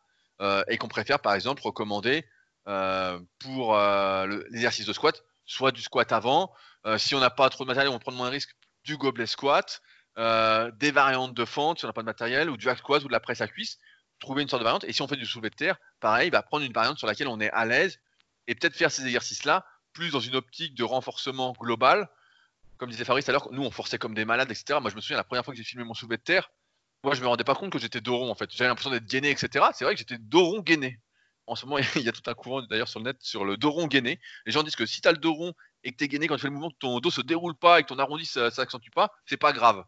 [0.67, 2.25] et qu'on préfère par exemple recommander
[3.39, 3.77] pour
[4.51, 6.53] l'exercice de squat soit du squat avant.
[6.85, 8.95] Euh, si on n'a pas trop de matériel, on va prendre moins de risques du
[8.95, 9.81] gobelet squat,
[10.17, 13.03] euh, des variantes de fente si on n'a pas de matériel, ou du hack squat
[13.03, 13.77] ou de la presse à cuisse.
[14.19, 14.83] Trouver une sorte de variante.
[14.83, 17.27] Et si on fait du soulevé de terre, pareil, bah, prendre une variante sur laquelle
[17.27, 17.99] on est à l'aise
[18.47, 22.09] et peut-être faire ces exercices-là plus dans une optique de renforcement global.
[22.79, 24.79] Comme disait Fabrice alors nous on forçait comme des malades, etc.
[24.81, 26.49] Moi je me souviens la première fois que j'ai filmé mon soulevé de terre,
[27.03, 28.49] moi je me rendais pas compte que j'étais dos rond en fait.
[28.51, 29.65] J'avais l'impression d'être gainé, etc.
[29.73, 30.99] C'est vrai que j'étais dos rond gainé
[31.49, 33.57] en ce moment, il y a tout un courant d'ailleurs sur le net sur le
[33.57, 34.19] dos rond gainé.
[34.45, 36.27] Les gens disent que si tu as le dos rond et que tu es gainé
[36.27, 38.51] quand tu fais le mouvement, ton dos se déroule pas et que ton arrondi ça
[38.51, 39.83] s'accentue pas, c'est pas grave.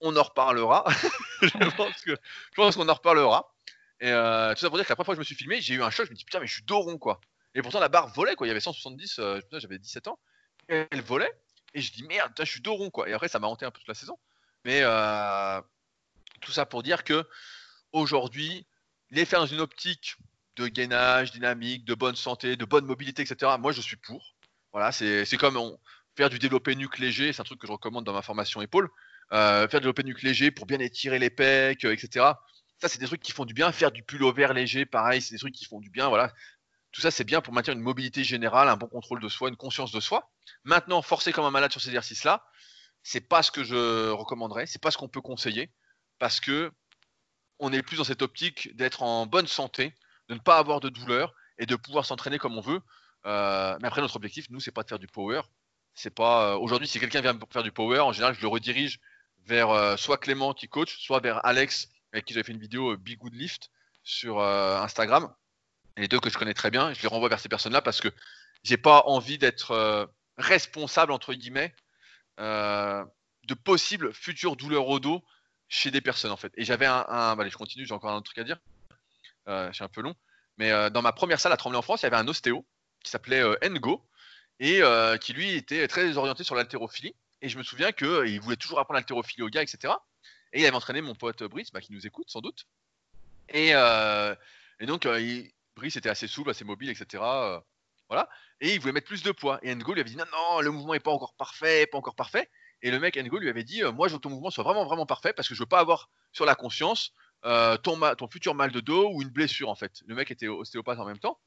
[0.00, 0.84] On en reparlera.
[1.42, 2.16] je
[2.56, 3.54] pense qu'on en reparlera.
[4.00, 5.60] Et euh, tout ça pour dire que la première fois que je me suis filmé,
[5.60, 6.06] j'ai eu un choc.
[6.06, 7.20] Je me dis putain, mais je suis dos rond quoi.
[7.54, 8.46] Et pourtant la barre volait quoi.
[8.46, 10.18] Il y avait 170, euh, j'avais 17 ans.
[10.68, 11.32] elle volait.
[11.74, 13.08] Et je dis merde, je suis dos rond quoi.
[13.08, 14.18] Et après ça m'a hanté un peu toute la saison.
[14.64, 15.60] Mais euh,
[16.40, 17.26] tout ça pour dire que
[17.92, 18.66] aujourd'hui,
[19.10, 20.16] les faire dans une optique
[20.56, 23.52] de gainage dynamique, de bonne santé, de bonne mobilité, etc.
[23.58, 24.34] Moi, je suis pour.
[24.72, 25.58] Voilà, c'est comme
[26.16, 28.88] faire du développé nuque léger, c'est un truc que je recommande dans ma formation épaule.
[29.32, 32.26] Euh, faire du développé nuque léger pour bien étirer les pecs, euh, etc.
[32.78, 33.70] Ça, c'est des trucs qui font du bien.
[33.72, 36.08] Faire du pullover léger, pareil, c'est des trucs qui font du bien.
[36.08, 36.32] Voilà.
[36.94, 39.56] Tout ça, c'est bien pour maintenir une mobilité générale, un bon contrôle de soi, une
[39.56, 40.30] conscience de soi.
[40.62, 42.46] Maintenant, forcer comme un malade sur ces exercices-là,
[43.02, 45.72] c'est pas ce que je recommanderais, c'est pas ce qu'on peut conseiller,
[46.20, 46.70] parce que
[47.58, 49.92] on est plus dans cette optique d'être en bonne santé,
[50.28, 52.80] de ne pas avoir de douleur et de pouvoir s'entraîner comme on veut.
[53.26, 55.42] Euh, mais après, notre objectif, nous, c'est pas de faire du power.
[55.94, 59.00] C'est pas euh, aujourd'hui, si quelqu'un vient faire du power, en général, je le redirige
[59.46, 62.96] vers euh, soit Clément qui coach, soit vers Alex avec qui j'avais fait une vidéo
[62.96, 63.70] Big Good Lift
[64.04, 65.34] sur Instagram.
[65.96, 68.08] Les deux que je connais très bien, je les renvoie vers ces personnes-là parce que
[68.62, 71.74] j'ai pas envie d'être responsable entre guillemets
[72.38, 75.22] de possibles futures douleurs au dos
[75.68, 76.52] chez des personnes en fait.
[76.56, 78.58] Et j'avais un, un allez, je continue, j'ai encore un autre truc à dire.
[79.48, 80.14] Euh, c'est un peu long.
[80.58, 82.64] Mais euh, dans ma première salle à Tremblay en France, il y avait un ostéo
[83.02, 84.06] qui s'appelait euh, Ngo
[84.60, 84.80] et
[85.20, 87.14] qui lui était très orienté sur l'haltérophilie.
[87.42, 89.92] Et je me souviens qu'il voulait toujours apprendre l'haltérophilie au gars, etc.
[90.52, 92.66] Et il avait entraîné mon pote Brice, bah, qui nous écoute sans doute.
[93.48, 93.72] Et,
[94.80, 97.22] donc, il, Brice était assez souple, assez mobile, etc.
[97.22, 97.60] euh,
[98.08, 98.28] voilà.
[98.60, 99.58] Et il voulait mettre plus de poids.
[99.62, 102.14] Et Ngo lui avait dit non, non, le mouvement est pas encore parfait, pas encore
[102.14, 102.48] parfait.
[102.82, 104.64] Et le mec Ngo lui avait dit, euh, moi je veux que ton mouvement soit
[104.64, 107.12] vraiment, vraiment parfait parce que je veux pas avoir sur la conscience
[107.44, 110.02] euh, ton, futur mal de dos ou une blessure en fait.
[110.06, 111.38] Le mec était ostéopathe en même temps.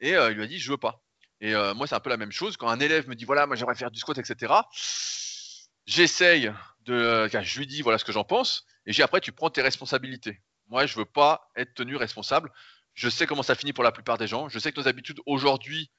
[0.00, 1.02] Et il lui a dit, je veux pas.
[1.40, 2.58] Et moi, c'est un peu la même chose.
[2.58, 4.52] Quand un élève me dit, voilà, moi j'aimerais faire du squat, etc.
[5.86, 7.28] J'essaye de.
[7.32, 8.66] je lui dis, voilà ce que j'en pense.
[8.84, 10.42] Et j'ai après, tu prends tes responsabilités.
[10.68, 12.52] Moi, je veux pas être tenu responsable.
[12.96, 14.48] Je sais comment ça finit pour la plupart des gens.
[14.48, 15.90] Je sais que nos habitudes aujourd'hui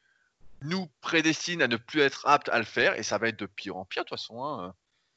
[0.61, 2.97] nous prédestinent à ne plus être aptes à le faire.
[2.99, 4.43] Et ça va être de pire en pire, de toute façon.
[4.43, 4.73] hein.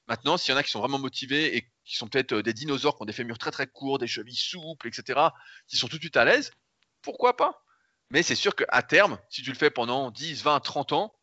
[0.06, 2.52] Maintenant, s'il y en a qui sont vraiment motivés et qui sont peut-être euh, des
[2.52, 5.20] dinosaures qui ont des fémurs très très courts, des chevilles souples, etc.,
[5.68, 6.52] qui sont tout de suite à l'aise,
[7.00, 7.64] pourquoi pas?
[8.10, 11.14] Mais c'est sûr qu'à terme, si tu le fais pendant 10, 20, 30 ans,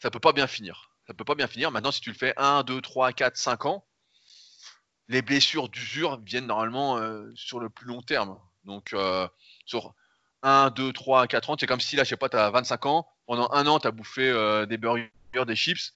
[0.00, 0.90] ça peut pas bien finir.
[1.06, 1.70] Ça peut pas bien finir.
[1.70, 3.86] Maintenant, si tu le fais 1, 2, 3, 4, 5 ans,
[5.08, 8.38] les blessures d'usure viennent normalement euh, sur le plus long terme.
[8.64, 9.28] Donc, euh,
[9.66, 9.94] sur
[10.42, 12.86] 1, 2, 3, 4 ans, c'est comme si là, je sais pas, tu as 25
[12.86, 15.10] ans, pendant un an, tu as bouffé euh, des burgers,
[15.46, 15.92] des chips.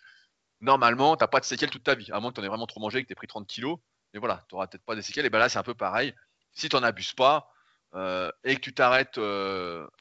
[0.61, 2.66] Normalement, t'as pas de séquelles toute ta vie, à moins que tu en aies vraiment
[2.66, 3.79] trop mangé et que tu pris 30 kilos.
[4.14, 5.26] Mais voilà, tu n'auras peut-être pas des séquelles.
[5.26, 6.14] Et ben là, c'est un peu pareil.
[6.52, 7.52] Si tu n'en abuses pas
[7.94, 9.20] euh, et que tu t'arrêtes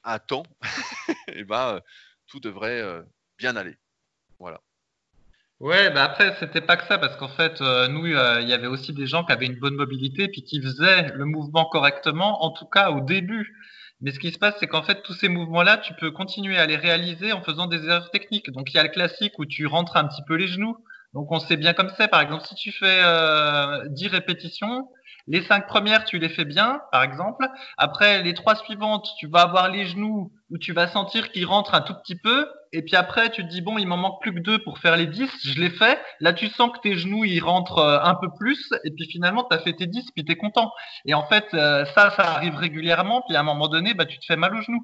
[0.04, 0.44] à temps,
[1.28, 1.82] et ben,
[2.28, 3.04] tout devrait
[3.38, 3.78] bien aller.
[4.40, 4.62] Voilà.
[5.66, 8.54] Ouais, bah après, c'était pas que ça, parce qu'en fait, euh, nous, euh, il y
[8.54, 12.44] avait aussi des gens qui avaient une bonne mobilité, puis qui faisaient le mouvement correctement,
[12.44, 13.52] en tout cas au début.
[14.00, 16.68] Mais ce qui se passe, c'est qu'en fait, tous ces mouvements-là, tu peux continuer à
[16.68, 18.52] les réaliser en faisant des erreurs techniques.
[18.52, 20.78] Donc, il y a le classique où tu rentres un petit peu les genoux.
[21.16, 22.10] Donc, on sait bien comme c'est.
[22.10, 24.88] Par exemple, si tu fais euh, 10 répétitions,
[25.28, 27.48] les cinq premières, tu les fais bien, par exemple.
[27.80, 31.74] Après, les trois suivantes, tu vas avoir les genoux où tu vas sentir qu'ils rentrent
[31.74, 32.48] un tout petit peu.
[32.76, 34.98] Et puis après, tu te dis, bon, il m'en manque plus que deux pour faire
[34.98, 35.30] les 10.
[35.46, 35.98] Je les fais.
[36.20, 38.70] Là, tu sens que tes genoux, ils rentrent euh, un peu plus.
[38.84, 40.74] Et puis finalement, tu as fait tes 10, puis tu es content.
[41.06, 43.24] Et en fait, euh, ça, ça arrive régulièrement.
[43.28, 44.84] Puis à un moment donné, bah, tu te fais mal aux genoux.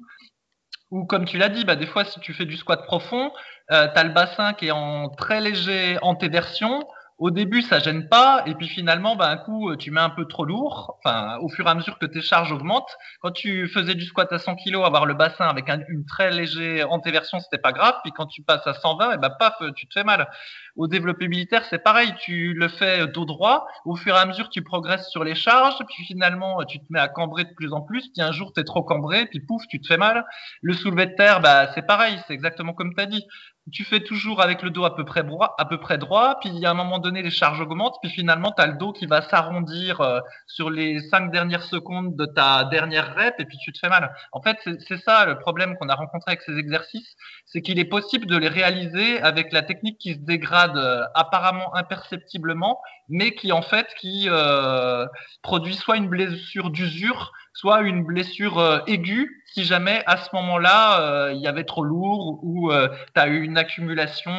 [0.90, 3.30] Ou comme tu l'as dit, bah, des fois, si tu fais du squat profond,
[3.72, 6.82] euh, tu as le bassin qui est en très léger antéversion.
[7.22, 10.26] Au début, ça gêne pas, et puis finalement, bah, un coup, tu mets un peu
[10.26, 10.98] trop lourd.
[11.04, 14.32] Enfin, au fur et à mesure que tes charges augmentent, quand tu faisais du squat
[14.32, 17.94] à 100 kg, avoir le bassin avec un- une très léger antéversion, c'était pas grave.
[18.02, 20.28] Puis quand tu passes à 120, et bah, paf, tu te fais mal.
[20.76, 22.12] Au développé militaire, c'est pareil.
[22.20, 23.66] Tu le fais dos droit.
[23.84, 25.76] Au fur et à mesure, tu progresses sur les charges.
[25.88, 28.08] Puis finalement, tu te mets à cambrer de plus en plus.
[28.12, 29.26] Puis un jour, tu es trop cambré.
[29.26, 30.24] Puis pouf, tu te fais mal.
[30.62, 32.18] Le soulevé de terre, bah, c'est pareil.
[32.26, 33.24] C'est exactement comme tu as dit
[33.70, 36.64] tu fais toujours avec le dos à peu près droit, à peu près droit, puis
[36.66, 39.22] à un moment donné les charges augmentent, puis finalement tu as le dos qui va
[39.22, 43.78] s'arrondir euh, sur les cinq dernières secondes de ta dernière rep et puis tu te
[43.78, 44.12] fais mal.
[44.32, 47.14] En fait, c'est- ça le problème qu'on a rencontré avec ces exercices,
[47.46, 51.74] c'est qu'il est possible de les réaliser avec la technique qui se dégrade euh, apparemment
[51.74, 55.06] imperceptiblement, mais qui en fait qui euh,
[55.42, 61.30] produit soit une blessure d'usure, soit une blessure euh, aiguë si jamais à ce moment-là
[61.32, 64.32] il y avait trop lourd ou tu as eu une accumulation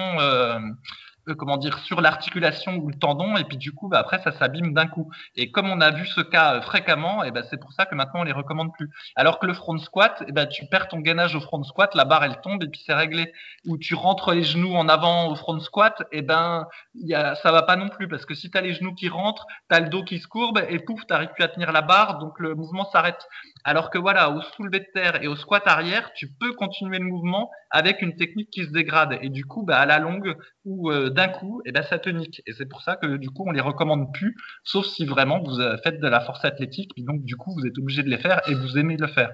[1.27, 4.31] euh, comment dire sur l'articulation ou le tendon et puis du coup bah, après ça
[4.31, 5.12] s'abîme d'un coup.
[5.36, 7.95] Et comme on a vu ce cas euh, fréquemment et ben c'est pour ça que
[7.95, 8.89] maintenant on les recommande plus.
[9.15, 12.05] Alors que le front squat et ben tu perds ton gainage au front squat la
[12.05, 13.31] barre elle tombe et puis c'est réglé.
[13.65, 17.63] Ou tu rentres les genoux en avant au front squat et ben y ça va
[17.63, 18.07] pas non plus.
[18.07, 20.27] Parce que si tu as les genoux qui rentrent tu as le dos qui se
[20.27, 23.27] courbe et pouf tu plus à tenir la barre donc le mouvement s'arrête.
[23.63, 27.05] Alors que voilà, au soulevé de terre et au squat arrière, tu peux continuer le
[27.05, 29.17] mouvement avec une technique qui se dégrade.
[29.21, 32.10] Et du coup, bah, à la longue ou euh, d'un coup, et ben ça te
[32.10, 32.41] nique.
[32.45, 35.60] Et c'est pour ça que du coup, on les recommande plus, sauf si vraiment vous
[35.60, 36.91] euh, faites de la force athlétique.
[36.97, 39.32] Et donc, du coup, vous êtes obligé de les faire et vous aimez le faire.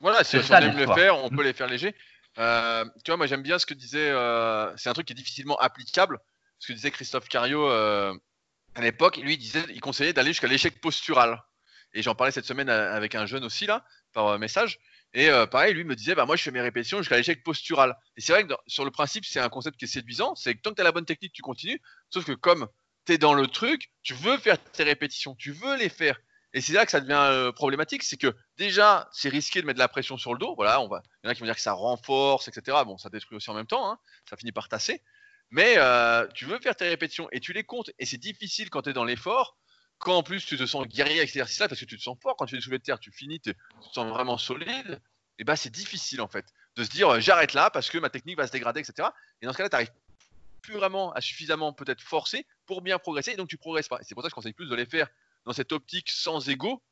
[0.00, 1.94] Voilà, si, on aime le faire, on peut les faire légers.
[2.38, 5.16] Euh, tu vois, moi j'aime bien ce que disait, euh, c'est un truc qui est
[5.16, 6.18] difficilement applicable,
[6.58, 8.14] ce que disait Christophe Cario euh,
[8.74, 9.18] à l'époque.
[9.18, 11.42] Lui, il disait, il conseillait d'aller jusqu'à l'échec postural.
[11.92, 14.78] Et j'en parlais cette semaine avec un jeune aussi là, par message.
[15.12, 17.96] Et euh, pareil, lui me disait, bah moi je fais mes répétitions jusqu'à l'échec postural.
[18.16, 20.34] Et c'est vrai que sur le principe, c'est un concept qui est séduisant.
[20.36, 21.80] C'est que tant que tu as la bonne technique, tu continues.
[22.10, 22.68] Sauf que comme
[23.06, 26.18] tu es dans le truc, tu veux faire tes répétitions, tu veux les faire.
[26.52, 29.76] Et c'est là que ça devient euh, problématique, c'est que déjà, c'est risqué de mettre
[29.76, 30.54] de la pression sur le dos.
[30.56, 32.78] Voilà, on va, il y en a qui vont dire que ça renforce, etc.
[32.84, 33.98] Bon, ça détruit aussi en même temps, hein.
[34.28, 35.02] ça finit par tasser.
[35.50, 37.90] Mais euh, tu veux faire tes répétitions et tu les comptes.
[37.98, 39.58] Et c'est difficile quand tu es dans l'effort,
[40.00, 42.18] quand en plus tu te sens guerrier avec cet exercice-là, parce que tu te sens
[42.20, 43.58] fort quand tu fais des soulevés de terre, tu finis, tu te
[43.92, 45.00] sens vraiment solide.
[45.38, 46.44] Et bah c'est difficile en fait
[46.76, 49.08] de se dire euh, j'arrête là parce que ma technique va se dégrader, etc.
[49.40, 49.92] Et dans ce cas-là, tu n'arrives
[50.62, 53.98] plus vraiment à suffisamment peut-être forcer pour bien progresser, et donc tu progresses pas.
[54.02, 55.08] C'est pour ça que je conseille plus de les faire
[55.44, 56.82] dans cette optique sans ego.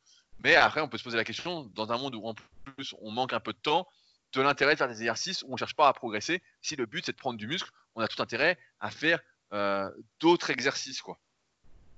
[0.45, 3.11] Mais après, on peut se poser la question, dans un monde où en plus on
[3.11, 3.87] manque un peu de temps,
[4.33, 6.43] de l'intérêt de faire des exercices où on cherche pas à progresser.
[6.63, 9.21] Si le but c'est de prendre du muscle, on a tout intérêt à faire
[9.53, 9.91] euh,
[10.21, 11.19] d'autres exercices, quoi.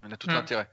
[0.02, 0.36] On a tout Mm.
[0.36, 0.70] intérêt.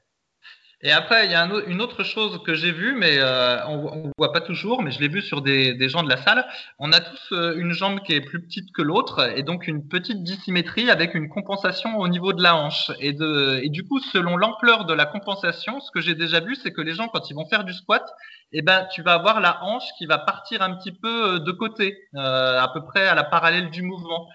[0.82, 4.12] Et après, il y a une autre chose que j'ai vue, mais euh, on ne
[4.16, 6.46] voit pas toujours, mais je l'ai vu sur des, gens de la salle.
[6.78, 9.88] On a tous euh, une jambe qui est plus petite que l'autre, et donc une
[9.88, 12.92] petite dissymétrie avec une compensation au niveau de la hanche.
[13.00, 16.72] Et, et du coup, selon l'ampleur de la compensation, ce que j'ai déjà vu, c'est
[16.72, 18.06] que les gens, quand ils vont faire du squat,
[18.54, 21.52] eh ben, tu vas avoir la hanche qui va partir un petit peu euh, de
[21.52, 24.28] côté, euh, à peu près à la parallèle du mouvement.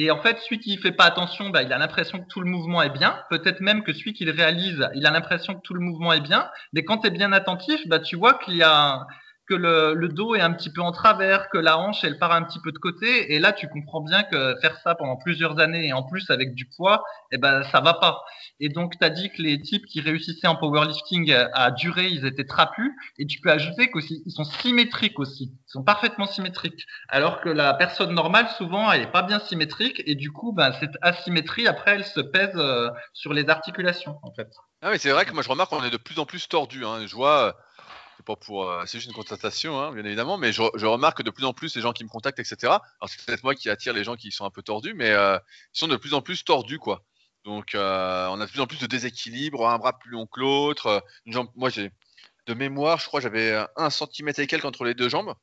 [0.00, 2.48] Et en fait, celui qui fait pas attention, bah, il a l'impression que tout le
[2.48, 3.18] mouvement est bien.
[3.30, 6.20] Peut-être même que celui qui le réalise, il a l'impression que tout le mouvement est
[6.20, 6.48] bien.
[6.72, 9.08] Mais quand tu es bien attentif, bah, tu vois qu'il y a
[9.48, 12.42] que le, dos est un petit peu en travers, que la hanche elle part un
[12.42, 15.88] petit peu de côté, et là tu comprends bien que faire ça pendant plusieurs années
[15.88, 18.22] et en plus avec du poids, eh ben ça va pas.
[18.60, 22.26] Et donc tu as dit que les types qui réussissaient en powerlifting à durer, ils
[22.26, 27.40] étaient trapus, et tu peux ajouter qu'ils sont symétriques aussi, ils sont parfaitement symétriques, alors
[27.40, 30.96] que la personne normale souvent elle est pas bien symétrique, et du coup ben, cette
[31.00, 34.48] asymétrie après elle se pèse euh, sur les articulations en fait.
[34.82, 36.84] Ah c'est vrai que moi je remarque qu'on est de plus en plus tordu.
[36.84, 37.06] Hein.
[37.06, 37.56] Je vois
[38.18, 41.22] c'est pas pour, euh, c'est juste une constatation, hein, bien évidemment, mais je, remarque que
[41.22, 42.56] de plus en plus les gens qui me contactent, etc.
[42.64, 45.38] Alors c'est peut-être moi qui attire les gens qui sont un peu tordus, mais euh,
[45.72, 47.04] ils sont de plus en plus tordus, quoi.
[47.44, 50.40] Donc euh, on a de plus en plus de déséquilibre, un bras plus long que
[50.40, 51.48] l'autre, une jambe.
[51.54, 51.92] Moi j'ai
[52.46, 55.34] de mémoire, je crois, j'avais un centimètre et quelques entre les deux jambes.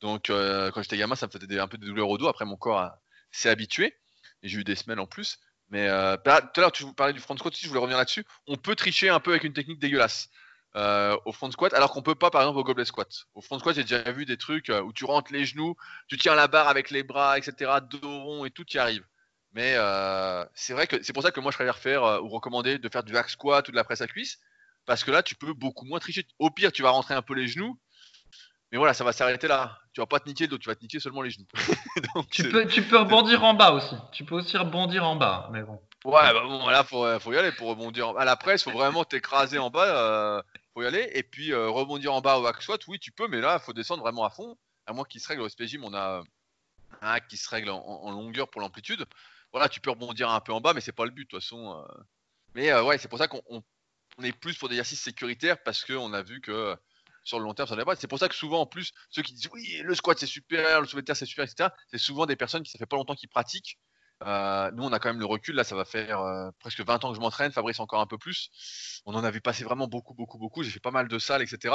[0.00, 2.28] Donc quand j'étais gamin, ça me faisait un peu de douleurs au dos.
[2.28, 2.90] Après mon corps
[3.32, 3.96] s'est habitué
[4.42, 5.38] et j'ai eu des semaines en plus.
[5.70, 8.24] Mais tout à l'heure, tu parlais du front squat aussi, je voulais revenir là-dessus.
[8.46, 10.30] On peut tricher un peu avec une technique dégueulasse.
[10.76, 13.26] Euh, au front squat, alors qu'on peut pas par exemple au goblet squat.
[13.34, 15.74] Au front squat, j'ai déjà vu des trucs euh, où tu rentres les genoux,
[16.06, 19.04] tu tiens la barre avec les bras, etc., dos rond et tout y arrive.
[19.52, 22.78] Mais euh, c'est vrai que c'est pour ça que moi je préfère faire ou recommander
[22.78, 24.38] de faire du hack squat ou de la presse à cuisse,
[24.86, 26.24] parce que là tu peux beaucoup moins tricher.
[26.38, 27.76] Au pire, tu vas rentrer un peu les genoux,
[28.70, 29.76] mais voilà, ça va s'arrêter là.
[29.92, 31.48] Tu vas pas te niquer le dos, tu vas te niquer seulement les genoux.
[32.30, 33.96] tu, peux, tu peux rebondir en bas aussi.
[34.12, 35.80] Tu peux aussi rebondir en bas, mais bon.
[36.04, 38.16] Ouais, bah bon, là, faut, faut y aller pour rebondir.
[38.16, 41.10] À la presse, faut vraiment t'écraser en bas faut y aller.
[41.14, 43.64] Et puis euh, rebondir en bas au hack squat, oui, tu peux, mais là, il
[43.64, 44.56] faut descendre vraiment à fond.
[44.86, 46.22] À moins qu'il se règle au SPJ, on a
[47.00, 49.04] un hack qui se règle en, longueur pour l'amplitude.
[49.52, 51.40] Voilà, tu peux rebondir un peu en bas, mais c'est pas le but de toute
[51.42, 51.76] façon.
[51.76, 52.02] Euh.
[52.54, 53.62] Mais euh, ouais, c'est pour ça qu'on
[54.22, 56.76] est plus pour des exercices sécuritaires parce qu'on a vu que
[57.24, 57.96] sur le long terme, ça n'est pas.
[57.96, 60.80] C'est pour ça que souvent, en plus, ceux qui disent oui, le squat c'est super,
[60.80, 62.96] le soulevé de terre c'est super, etc., c'est souvent des personnes qui ça fait pas
[62.96, 63.78] longtemps qu'ils pratiquent
[64.22, 65.54] euh, nous, on a quand même le recul.
[65.54, 67.52] Là, ça va faire euh, presque 20 ans que je m'entraîne.
[67.52, 68.50] Fabrice encore un peu plus.
[69.06, 70.62] On en a vu passer vraiment beaucoup, beaucoup, beaucoup.
[70.62, 71.74] J'ai fait pas mal de salles, etc.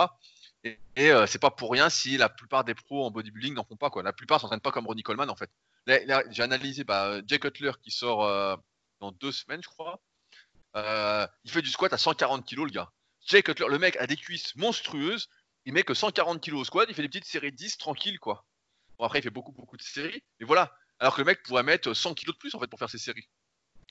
[0.63, 0.77] Et,
[1.11, 3.89] euh, c'est pas pour rien si la plupart des pros en bodybuilding n'en font pas.
[4.03, 5.49] La plupart s'entraînent pas comme Ronnie Coleman, en fait.
[5.87, 8.59] j'ai analysé bah, Jay Cutler qui sort
[8.99, 9.99] dans deux semaines, je crois.
[10.75, 12.91] il fait du squat à 140 kg, le gars.
[13.27, 15.29] Jay Cutler, le mec a des cuisses monstrueuses.
[15.65, 16.87] Il met que 140 kg au squat.
[16.89, 18.45] Il fait des petites séries de 10 tranquille, quoi.
[18.97, 20.23] Bon, après, il fait beaucoup, beaucoup de séries.
[20.39, 22.79] Mais voilà, alors que le mec pourrait mettre 100 kilos de plus en fait pour
[22.79, 23.27] faire ses séries.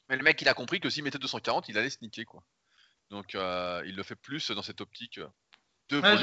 [0.08, 2.42] Mais le mec il a compris que s'il mettait 240, il allait sniquer quoi.
[3.10, 5.20] Donc euh, il le fait plus dans cette optique.
[5.92, 6.16] Euh,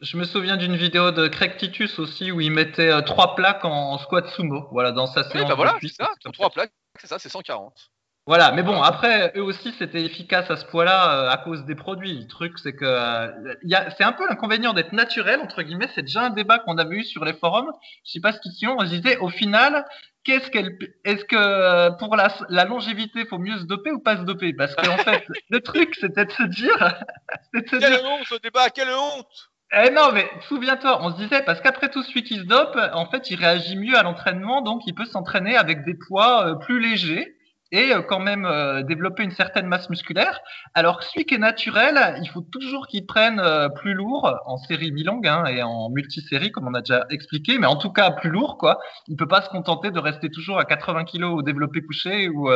[0.00, 3.64] je, me souviens d'une vidéo de Craig Titus aussi où il mettait euh, trois plaques
[3.64, 4.68] en, squat sumo.
[4.72, 5.48] Voilà, dans sa séance.
[5.48, 7.92] bah voilà, c'est ça, trois plaques, c'est ça, c'est 140.
[8.28, 11.74] Voilà, mais bon, après, eux aussi, c'était efficace à ce point-là euh, à cause des
[11.74, 12.12] produits.
[12.12, 13.54] Le truc, c'est que euh,
[13.96, 15.88] c'est un peu l'inconvénient d'être naturel, entre guillemets.
[15.94, 17.72] C'est déjà un débat qu'on avait eu sur les forums.
[18.04, 18.76] Je sais pas ce qu'ils sont.
[18.78, 19.86] On se disait, au final,
[20.24, 24.24] qu'est-ce qu'elle, est-ce que pour la, la longévité, faut mieux se doper ou pas se
[24.24, 24.52] doper?
[24.52, 26.76] Parce qu'en fait, le truc, c'était de se dire.
[27.54, 31.42] de se quelle honte ce débat, quelle honte eh non, mais souviens-toi, on se disait,
[31.42, 34.82] parce qu'après tout, celui qui se dope, en fait, il réagit mieux à l'entraînement, donc
[34.86, 37.37] il peut s'entraîner avec des poids euh, plus légers
[37.72, 40.40] et euh, quand même euh, développer une certaine masse musculaire.
[40.74, 44.92] Alors celui qui est naturel, il faut toujours qu'il prenne euh, plus lourd en série
[44.92, 48.30] mi-longue hein, et en multisérie, comme on a déjà expliqué, mais en tout cas plus
[48.30, 48.58] lourd.
[48.58, 48.78] quoi.
[49.06, 52.50] Il peut pas se contenter de rester toujours à 80 kg au développé couché ou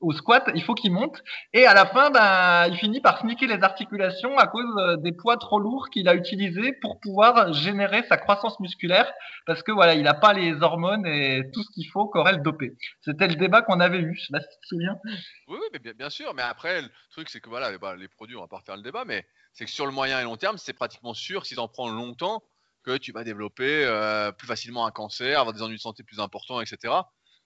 [0.00, 0.50] au squat.
[0.54, 1.22] Il faut qu'il monte.
[1.52, 5.36] Et à la fin, ben, il finit par sniquer les articulations à cause des poids
[5.36, 9.10] trop lourds qu'il a utilisés pour pouvoir générer sa croissance musculaire,
[9.46, 12.40] parce que voilà, il n'a pas les hormones et tout ce qu'il faut qu'aurait le
[12.40, 12.72] dopé.
[13.02, 14.18] C'était le débat qu'on avait eu.
[15.48, 16.34] Oui, oui, mais bien, sûr.
[16.34, 18.82] Mais après, le truc, c'est que voilà, bah, les produits, on va pas refaire le
[18.82, 21.68] débat, mais c'est que sur le moyen et long terme, c'est pratiquement sûr, si en
[21.68, 22.42] prends longtemps,
[22.86, 26.20] que tu vas développer euh, plus facilement un cancer, avoir des ennuis de santé plus
[26.20, 26.94] importants, etc.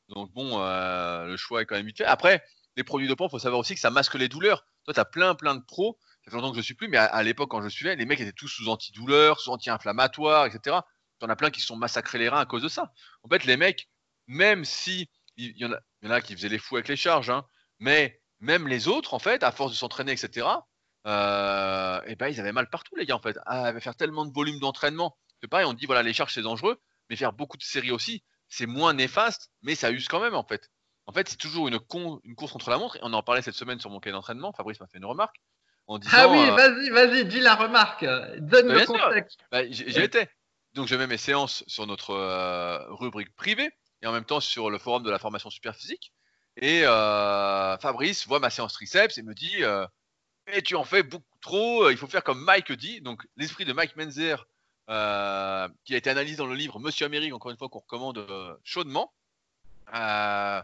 [0.09, 2.05] Donc bon, euh, le choix est quand même vite fait.
[2.05, 2.45] Après,
[2.77, 4.67] les produits de il faut savoir aussi que ça masque les douleurs.
[4.85, 5.99] Toi, tu as plein, plein de pros.
[6.25, 8.21] Ça fait longtemps que je suis plus, mais à, l'époque, quand je suivais, les mecs
[8.21, 10.77] étaient tous sous antidouleurs, sous anti-inflammatoires, etc.
[11.19, 12.93] Tu en as plein qui se sont massacrés les reins à cause de ça.
[13.23, 13.89] En fait, les mecs,
[14.27, 15.09] même si
[15.47, 17.45] il y, en a, qui faisaient les fous avec les charges, hein.
[17.79, 20.47] mais même les autres, en fait, à force de s'entraîner, etc.,
[21.07, 23.39] euh, et ben, ils avaient mal partout, les gars, en fait.
[23.47, 25.17] Ah, faire tellement de volume d'entraînement.
[25.41, 28.23] C'est pareil, on dit, voilà, les charges, c'est dangereux, mais faire beaucoup de séries aussi,
[28.49, 30.71] c'est moins néfaste, mais ça use quand même, en fait.
[31.07, 31.79] En fait, c'est toujours une,
[32.25, 34.53] une course contre la montre, et on en parlait cette semaine sur mon cahier d'entraînement,
[34.53, 35.37] Fabrice m'a fait une remarque.
[35.87, 36.17] en disant.
[36.17, 38.05] Ah oui, euh, vas-y, vas-y, dis la remarque.
[38.39, 39.41] Donne Bah, le contexte.
[39.51, 40.29] Bah, j'y j'y étais.
[40.75, 43.73] Donc je mets mes séances sur notre euh, rubrique privée
[44.03, 46.13] et en même temps sur le forum de la formation super physique.
[46.57, 49.87] Et euh, Fabrice voit ma séance triceps et me dit euh,
[50.65, 53.01] tu en fais beaucoup trop, il faut faire comme Mike dit.
[53.01, 54.47] Donc l'esprit de Mike Menzer,
[54.89, 58.19] euh, qui a été analysé dans le livre Monsieur Amérique, encore une fois qu'on recommande
[58.19, 59.13] euh, chaudement,
[59.95, 60.61] euh,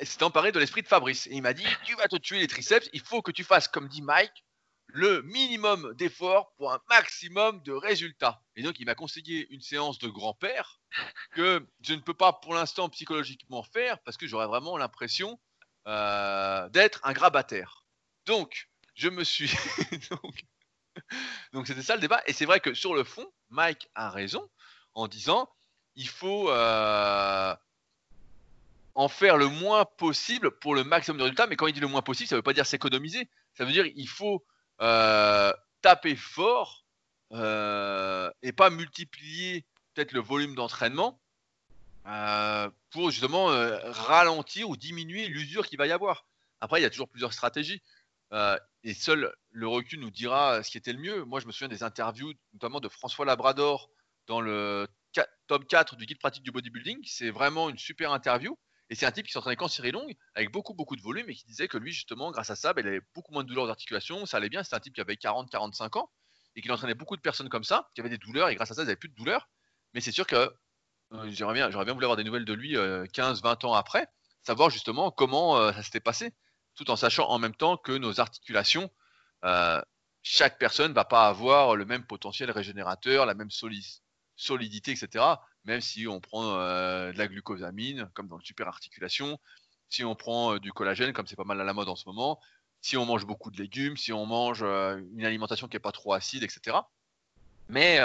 [0.00, 1.26] s'est emparé de l'esprit de Fabrice.
[1.26, 3.68] Et il m'a dit Tu vas te tuer les triceps, il faut que tu fasses
[3.68, 4.44] comme dit Mike,
[4.92, 8.42] le minimum d'efforts pour un maximum de résultats.
[8.56, 10.80] Et donc, il m'a conseillé une séance de grand-père
[11.32, 15.38] que je ne peux pas pour l'instant psychologiquement faire parce que j'aurais vraiment l'impression
[15.86, 17.84] euh, d'être un grabataire.
[18.26, 19.52] Donc, je me suis.
[21.52, 22.22] donc, c'était ça le débat.
[22.26, 24.48] Et c'est vrai que sur le fond, Mike a raison
[24.94, 25.48] en disant
[25.96, 27.54] il faut euh,
[28.94, 31.46] en faire le moins possible pour le maximum de résultats.
[31.46, 33.28] Mais quand il dit le moins possible, ça ne veut pas dire s'économiser.
[33.54, 34.44] Ça veut dire il faut
[34.80, 36.84] taper fort
[37.32, 39.64] euh, et pas multiplier
[39.94, 41.20] peut-être le volume d'entraînement
[42.06, 46.24] euh, pour justement euh, ralentir ou diminuer l'usure qu'il va y avoir.
[46.60, 47.82] Après, il y a toujours plusieurs stratégies.
[48.32, 51.24] Euh, et seul le recul nous dira ce qui était le mieux.
[51.24, 53.90] Moi, je me souviens des interviews, notamment de François Labrador
[54.26, 54.86] dans le
[55.48, 56.98] top 4 du guide pratique du bodybuilding.
[57.04, 58.56] C'est vraiment une super interview.
[58.90, 61.34] Et c'est un type qui s'entraînait qu'en série longue, avec beaucoup, beaucoup de volume, et
[61.34, 63.66] qui disait que lui, justement, grâce à ça, ben, il avait beaucoup moins de douleurs
[63.66, 64.62] d'articulation, ça allait bien.
[64.64, 66.10] C'était un type qui avait 40-45 ans,
[66.56, 68.74] et qui entraînait beaucoup de personnes comme ça, qui avaient des douleurs, et grâce à
[68.74, 69.48] ça, ils n'avaient plus de douleurs.
[69.94, 70.52] Mais c'est sûr que
[71.12, 72.76] euh, j'aurais bien voulu avoir des nouvelles de lui
[73.12, 74.08] 15-20 ans après,
[74.42, 76.34] savoir justement comment euh, ça s'était passé,
[76.74, 78.90] tout en sachant en même temps que nos articulations,
[79.44, 79.80] euh,
[80.22, 84.02] chaque personne va pas avoir le même potentiel régénérateur, la même soli-
[84.36, 85.24] solidité, etc.
[85.64, 89.38] Même si on prend euh, de la glucosamine, comme dans le super articulation,
[89.88, 92.06] si on prend euh, du collagène, comme c'est pas mal à la mode en ce
[92.06, 92.40] moment,
[92.80, 95.92] si on mange beaucoup de légumes, si on mange euh, une alimentation qui est pas
[95.92, 96.78] trop acide, etc.
[97.68, 98.00] Mais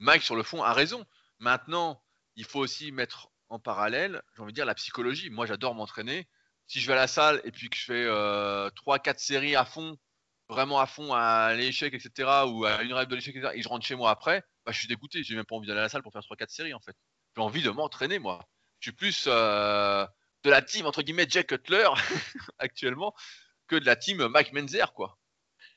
[0.00, 1.06] Mike, sur le fond, a raison.
[1.38, 2.02] Maintenant,
[2.36, 5.28] il faut aussi mettre en parallèle, j'ai envie de dire, la psychologie.
[5.28, 6.26] Moi, j'adore m'entraîner.
[6.66, 9.64] Si je vais à la salle et puis que je fais euh, 3-4 séries à
[9.64, 9.98] fond,
[10.48, 13.68] vraiment à fond à l'échec, etc., ou à une rêve de l'échec, etc., et je
[13.68, 15.22] rentre chez moi après, bah, je suis dégoûté.
[15.22, 16.96] J'ai même pas envie d'aller à la salle pour faire 3-4 séries, en fait.
[17.36, 18.40] J'ai envie de m'entraîner, moi.
[18.80, 20.06] Je suis plus euh,
[20.44, 21.88] de la team, entre guillemets, Jack Cutler,
[22.58, 23.14] actuellement,
[23.66, 25.19] que de la team Mike Menzer, quoi.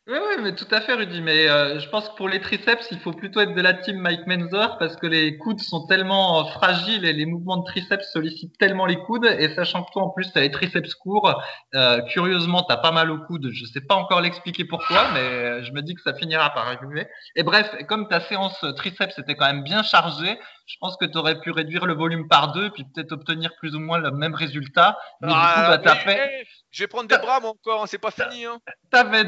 [0.05, 1.21] Oui, oui, mais tout à fait, Rudy.
[1.21, 3.97] Mais euh, je pense que pour les triceps, il faut plutôt être de la team
[3.99, 8.11] Mike Menzer parce que les coudes sont tellement euh, fragiles et les mouvements de triceps
[8.11, 9.25] sollicitent tellement les coudes.
[9.25, 11.41] Et sachant que toi, en plus, tu as les triceps courts,
[11.75, 13.49] euh, curieusement, tu as pas mal aux coudes.
[13.53, 17.07] Je sais pas encore l'expliquer pourquoi, mais je me dis que ça finira par arriver.
[17.37, 21.17] Et bref, comme ta séance triceps était quand même bien chargée, je pense que tu
[21.17, 24.33] aurais pu réduire le volume par deux puis peut-être obtenir plus ou moins le même
[24.33, 24.97] résultat.
[25.21, 27.83] Mais du coup, Ah, bah, oui, fait, eh, je vais prendre des bras, moi, encore,
[27.83, 28.45] hein, c'est pas fini.
[28.45, 28.59] Hein.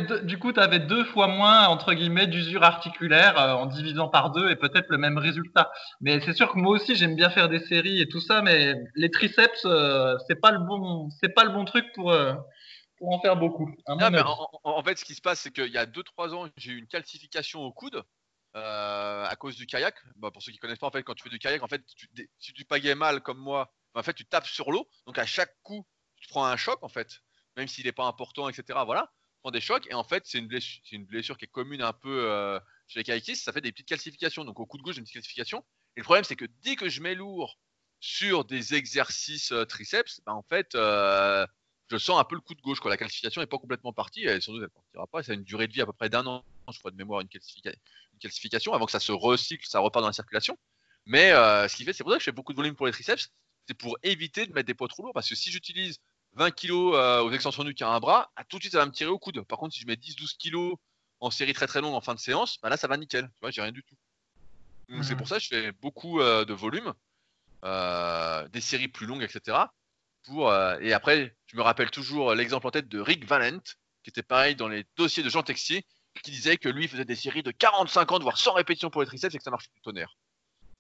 [0.08, 4.10] Deux- du coup, tu avais deux fois moins, entre guillemets, d'usure articulaire euh, en divisant
[4.10, 5.72] par deux et peut-être le même résultat.
[6.02, 8.76] Mais c'est sûr que moi aussi, j'aime bien faire des séries et tout ça, mais
[8.96, 12.34] les triceps, euh, c'est pas le bon, c'est pas le bon truc pour, euh,
[12.98, 13.70] pour en faire beaucoup.
[13.88, 14.22] Non, mais
[14.64, 16.88] en, fait, ce qui se passe, c'est qu'il y a 2-3 ans, j'ai eu une
[16.88, 18.04] calcification au coude
[18.54, 19.96] à cause du kayak.
[20.16, 21.82] Bah, pour ceux qui connaissent pas, en fait, quand tu fais du kayak, en fait,
[21.98, 22.08] tu,
[22.40, 24.88] si tu pagayes mal comme moi, bah, en fait, tu tapes sur l'eau.
[25.08, 25.86] Donc à chaque coup,
[26.18, 27.22] tu prends un choc, en fait,
[27.58, 28.80] même s'il n'est pas important, etc.
[28.86, 29.12] Voilà,
[29.52, 32.30] des chocs et en fait, c'est une blessure, une blessure qui est commune un peu
[32.30, 33.44] euh, chez les kayakistes.
[33.44, 34.46] Ça fait des petites calcifications.
[34.46, 35.66] Donc au coup de gauche, une petite calcification.
[35.96, 37.58] Et le problème, c'est que dès que je mets lourd
[38.00, 41.46] sur des exercices euh, triceps, bah, en fait, euh,
[41.90, 42.80] je sens un peu le coup de gauche.
[42.80, 42.92] Quoi.
[42.92, 44.24] La calcification n'est pas complètement partie.
[44.26, 45.24] Et sans doute, elle partira pas.
[45.24, 47.22] Ça a une durée de vie à peu près d'un an, je crois, de mémoire,
[47.22, 47.74] une, calcifica-
[48.14, 50.58] une calcification, avant que ça se recycle, ça repart dans la circulation.
[51.06, 52.92] Mais ce qui fait, c'est pour ça que je fais beaucoup de volume pour les
[52.92, 53.30] triceps.
[53.68, 55.14] C'est pour éviter de mettre des poids trop lourds.
[55.14, 56.00] Parce que si j'utilise
[56.36, 56.72] 20 kg
[57.24, 59.20] aux extensions nuque à un bras, ah, tout de suite, ça va me tirer au
[59.20, 59.42] coude.
[59.44, 60.76] Par contre, si je mets 10-12 kg
[61.20, 63.26] en série très très longue en fin de séance, bah là, ça va nickel.
[63.36, 63.96] Tu vois, j'ai rien du tout.
[64.90, 65.18] Donc, C'est Mhm.
[65.18, 66.94] pour ça que je fais beaucoup euh, de volume,
[67.66, 69.74] euh, des séries plus longues, etc.
[70.26, 73.62] Pour, euh, et après, je me rappelle toujours l'exemple en tête de Rick Valent,
[74.04, 75.86] qui était pareil dans les dossiers de Jean Texier,
[76.24, 79.08] qui disait que lui faisait des séries de 45 ans, voire 100 répétitions pour les
[79.08, 80.16] triceps et que ça marche du tonnerre.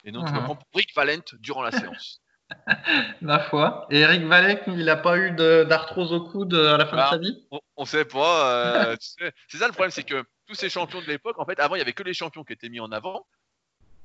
[0.03, 0.43] Et donc, je me Mhm.
[0.43, 2.21] prends pour Rick Valent durant la séance.
[3.21, 3.87] Ma foi.
[3.89, 7.09] Et Eric Valek, il a pas eu d'arthrose au coude à la fin Bah, de
[7.09, 7.43] sa vie?
[7.51, 8.91] On, on sait pas.
[8.91, 9.33] euh, tu sais.
[9.47, 11.79] c'est ça le problème, c'est que tous ces champions de l'époque, en fait, avant, il
[11.79, 13.25] y avait que les champions qui étaient mis en avant.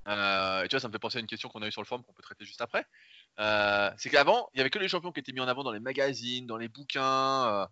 [0.09, 1.82] Euh, et tu vois, ça me fait penser à une question qu'on a eue sur
[1.82, 2.86] le forum qu'on peut traiter juste après.
[3.38, 5.72] Euh, c'est qu'avant, il y avait que les champions qui étaient mis en avant dans
[5.72, 7.62] les magazines, dans les bouquins.
[7.62, 7.66] euh,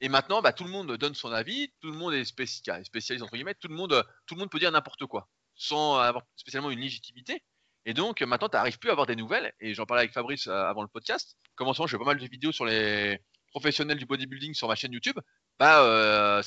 [0.00, 3.32] et maintenant, bah, tout le monde donne son avis, tout le monde est spécialiste entre
[3.34, 6.80] guillemets, tout le monde, tout le monde peut dire n'importe quoi, sans avoir spécialement une
[6.80, 7.42] légitimité.
[7.84, 9.52] Et donc maintenant, tu n'arrives plus à avoir des nouvelles.
[9.60, 11.36] Et j'en parlais avec Fabrice euh, avant le podcast.
[11.54, 13.20] Comme je fais pas mal de vidéos sur les
[13.50, 15.18] professionnels du bodybuilding sur ma chaîne YouTube.
[15.58, 16.42] Bah, euh,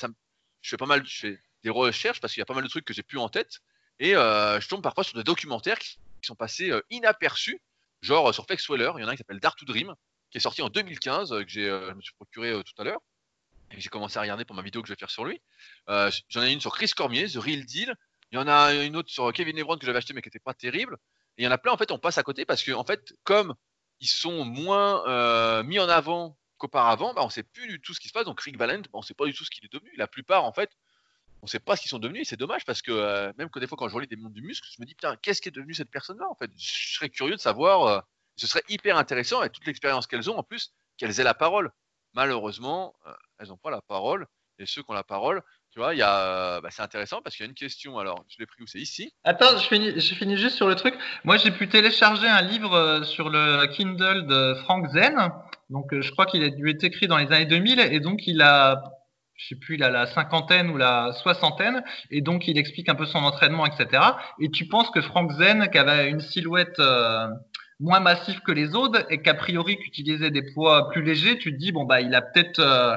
[0.60, 1.04] je fais pas mal,
[1.62, 3.60] des recherches parce qu'il y a pas mal de trucs que j'ai plus en tête.
[3.98, 7.60] Et je tombe parfois sur des documentaires qui, sont passés inaperçus,
[8.02, 9.94] genre sur Flex Weller, il y en a un qui s'appelle Dart to Dream,
[10.32, 12.98] qui est sorti en 2015, que j'ai, je me suis procuré tout à l'heure.
[13.70, 15.40] Et j'ai commencé à regarder pour ma vidéo que je vais faire sur lui.
[15.86, 17.94] J'en ai une sur Chris Cormier, The Real Deal.
[18.32, 20.40] Il y en a une autre sur Kevin Lebron que j'avais acheté mais qui n'était
[20.40, 20.98] pas terrible.
[21.38, 22.84] Et il y en a plein, en fait, on passe à côté parce que, en
[22.84, 23.54] fait, comme
[24.00, 28.00] ils sont moins mis en avant qu'auparavant, bah, on ne sait plus du tout ce
[28.00, 28.24] qui se passe.
[28.24, 29.90] Donc Rick Valent, bah, on ne sait pas du tout ce qu'il est devenu.
[29.96, 30.70] La plupart, en fait,
[31.42, 32.22] on ne sait pas ce qu'ils sont devenus.
[32.22, 34.32] Et c'est dommage parce que euh, même que des fois, quand je relis des mondes
[34.32, 36.94] du muscle, je me dis, putain, qu'est-ce qui est devenu cette personne-là En fait, je
[36.94, 37.86] serais curieux de savoir.
[37.86, 38.00] Euh,
[38.36, 41.70] ce serait hyper intéressant et toute l'expérience qu'elles ont, en plus, qu'elles aient la parole.
[42.12, 44.26] Malheureusement, euh, elles n'ont pas la parole.
[44.58, 45.42] Et ceux qui ont la parole,
[45.76, 47.98] tu vois, il y a, bah, c'est intéressant parce qu'il y a une question.
[47.98, 48.78] Alors, je l'ai pris où c'est?
[48.78, 49.12] Ici?
[49.24, 50.94] Attends, je finis, juste sur le truc.
[51.24, 55.30] Moi, j'ai pu télécharger un livre sur le Kindle de Frank Zen
[55.70, 58.26] donc, euh, je crois qu'il a dû être écrit dans les années 2000 et donc
[58.26, 58.82] il a,
[59.34, 62.94] je sais plus, il a la cinquantaine ou la soixantaine et donc il explique un
[62.94, 64.02] peu son entraînement, etc.
[64.40, 67.26] Et tu penses que Frank Zen, qui avait une silhouette euh,
[67.80, 71.58] moins massive que les autres et qu'a priori qu'utilisait des poids plus légers, tu te
[71.58, 72.96] dis bon bah il a peut-être euh,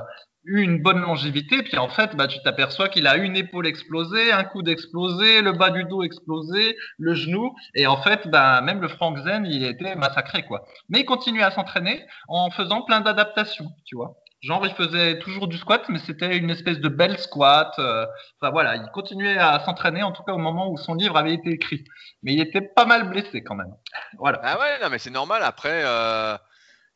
[0.57, 4.43] une bonne longévité, puis en fait, bah, tu t'aperçois qu'il a une épaule explosée, un
[4.43, 8.87] coude explosé, le bas du dos explosé, le genou, et en fait, bah, même le
[8.87, 10.65] Frank Zen, il était massacré, quoi.
[10.89, 14.15] Mais il continuait à s'entraîner en faisant plein d'adaptations, tu vois.
[14.41, 17.73] Genre, il faisait toujours du squat, mais c'était une espèce de belle squat.
[17.77, 18.05] Euh,
[18.39, 21.33] enfin voilà, il continuait à s'entraîner, en tout cas au moment où son livre avait
[21.33, 21.83] été écrit.
[22.23, 23.73] Mais il était pas mal blessé quand même.
[24.17, 24.39] Voilà.
[24.43, 25.41] Ah ouais, non, mais c'est normal.
[25.43, 26.37] Après, euh,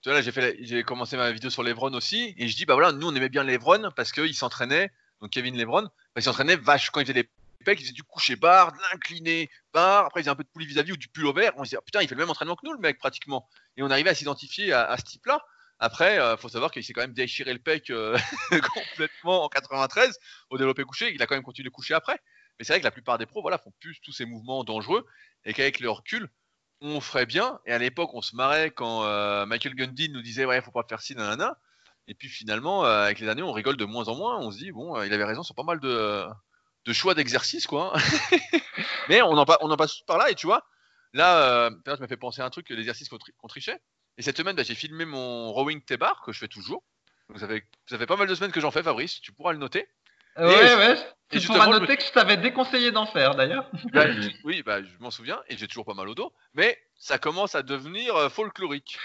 [0.03, 2.65] tu vois, là, j'ai fait, j'ai commencé ma vidéo sur Lebron aussi, et je dis,
[2.65, 4.91] bah voilà, nous, on aimait bien Lebron parce qu'il s'entraînait,
[5.21, 5.87] donc Kevin Lebron,
[6.17, 7.29] il s'entraînait vache quand il faisait des
[7.63, 10.49] pecs, il faisait du coucher barre, de l'incliné barre, après il faisait un peu de
[10.49, 12.57] poulie vis-à-vis ou du pullover, on se dit, ah, putain, il fait le même entraînement
[12.57, 13.47] que nous, le mec, pratiquement.
[13.77, 15.39] Et on arrivait à s'identifier à, ce type-là.
[15.79, 18.17] Après, euh, faut savoir qu'il s'est quand même déchiré le pec euh,
[18.73, 21.13] complètement en 93 au développé couché.
[21.13, 22.19] Il a quand même continué de coucher après.
[22.59, 25.05] Mais c'est vrai que la plupart des pros, voilà, font plus tous ces mouvements dangereux
[25.45, 26.29] et qu'avec le recul,
[26.83, 27.59] on ferait bien.
[27.65, 30.85] Et à l'époque, on se marrait quand euh, Michael Gundy nous disait ouais, faut pas
[30.87, 31.57] faire ci, nanana.
[32.07, 34.37] Et puis finalement, euh, avec les années, on rigole de moins en moins.
[34.39, 36.27] On se dit bon, euh, il avait raison sur pas mal de,
[36.91, 37.93] choix d'exercice, quoi.
[39.09, 40.29] Mais on en, passe par là.
[40.29, 40.67] Et tu vois,
[41.13, 43.79] là, ça m'a fait penser à un truc, l'exercice qu'on trichait.
[44.17, 46.83] Et cette semaine, bah, j'ai filmé mon rowing T-bar que je fais toujours.
[47.29, 47.47] Donc ça
[47.87, 49.21] ça fait pas mal de semaines que j'en fais, Fabrice.
[49.21, 49.87] Tu pourras le noter.
[50.37, 50.97] Ouais, ouais.
[51.39, 53.69] Tu pourras noter que je t'avais déconseillé d'en faire d'ailleurs.
[53.93, 54.05] Bah,
[54.43, 57.55] oui, bah, je m'en souviens et j'ai toujours pas mal au dos, mais ça commence
[57.55, 58.97] à devenir euh, folklorique.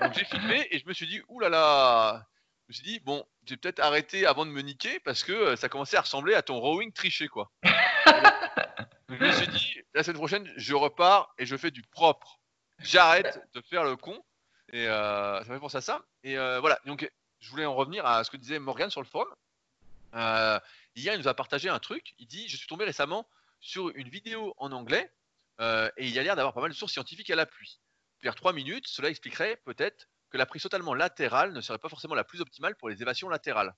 [0.00, 2.26] Donc j'ai filmé et je me suis dit, oulala,
[2.68, 5.56] je me suis dit, bon, j'ai peut-être arrêté avant de me niquer parce que euh,
[5.56, 7.50] ça commençait à ressembler à ton rowing triché, quoi.
[7.64, 12.40] je me suis dit, la semaine prochaine, je repars et je fais du propre.
[12.80, 14.18] J'arrête de faire le con
[14.72, 16.02] et euh, ça me fait penser à ça.
[16.24, 17.08] Et voilà, donc
[17.40, 19.28] je voulais en revenir à ce que disait Morgan sur le forum.
[20.14, 20.60] Euh,
[20.94, 22.14] hier, il nous a partagé un truc.
[22.18, 23.28] Il dit Je suis tombé récemment
[23.60, 25.10] sur une vidéo en anglais
[25.60, 27.80] euh, et il y a l'air d'avoir pas mal de sources scientifiques à l'appui.
[28.22, 32.14] Vers 3 minutes, cela expliquerait peut-être que la prise totalement latérale ne serait pas forcément
[32.14, 33.74] la plus optimale pour les évasions latérales.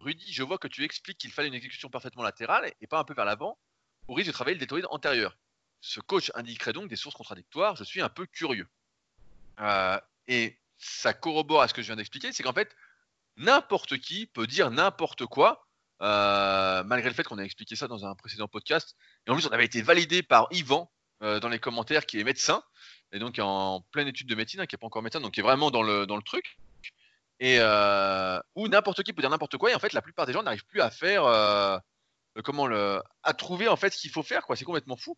[0.00, 3.04] Rudy, je vois que tu expliques qu'il fallait une exécution parfaitement latérale et pas un
[3.04, 3.58] peu vers l'avant,
[4.08, 5.36] au risque de travailler le deltoïde antérieur.
[5.80, 8.68] Ce coach indiquerait donc des sources contradictoires, je suis un peu curieux.
[9.60, 12.74] Euh, et ça corrobore à ce que je viens d'expliquer, c'est qu'en fait,
[13.36, 15.66] n'importe qui peut dire n'importe quoi,
[16.02, 18.96] euh, malgré le fait qu'on a expliqué ça dans un précédent podcast.
[19.26, 20.90] Et en plus, on avait été validé par Yvan
[21.22, 22.62] euh, dans les commentaires, qui est médecin,
[23.12, 25.40] et donc en pleine étude de médecine, hein, qui n'est pas encore médecin, donc qui
[25.40, 26.58] est vraiment dans le, dans le truc.
[27.38, 30.32] Et euh, où n'importe qui peut dire n'importe quoi, et en fait, la plupart des
[30.32, 31.22] gens n'arrivent plus à faire,
[32.44, 34.56] comment le, à trouver en fait ce qu'il faut faire, quoi.
[34.56, 35.16] C'est complètement fou.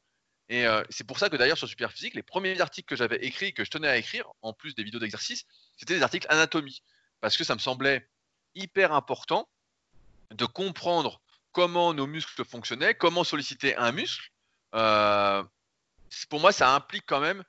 [0.50, 3.64] Et c'est pour ça que d'ailleurs sur Superphysique, les premiers articles que j'avais écrits, que
[3.64, 5.44] je tenais à écrire, en plus des vidéos d'exercice,
[5.76, 6.82] c'était des articles anatomie
[7.24, 8.06] parce que ça me semblait
[8.54, 9.48] hyper important
[10.30, 11.22] de comprendre
[11.52, 14.30] comment nos muscles fonctionnaient, comment solliciter un muscle.
[14.74, 15.42] Euh,
[16.28, 17.42] pour moi, ça implique quand même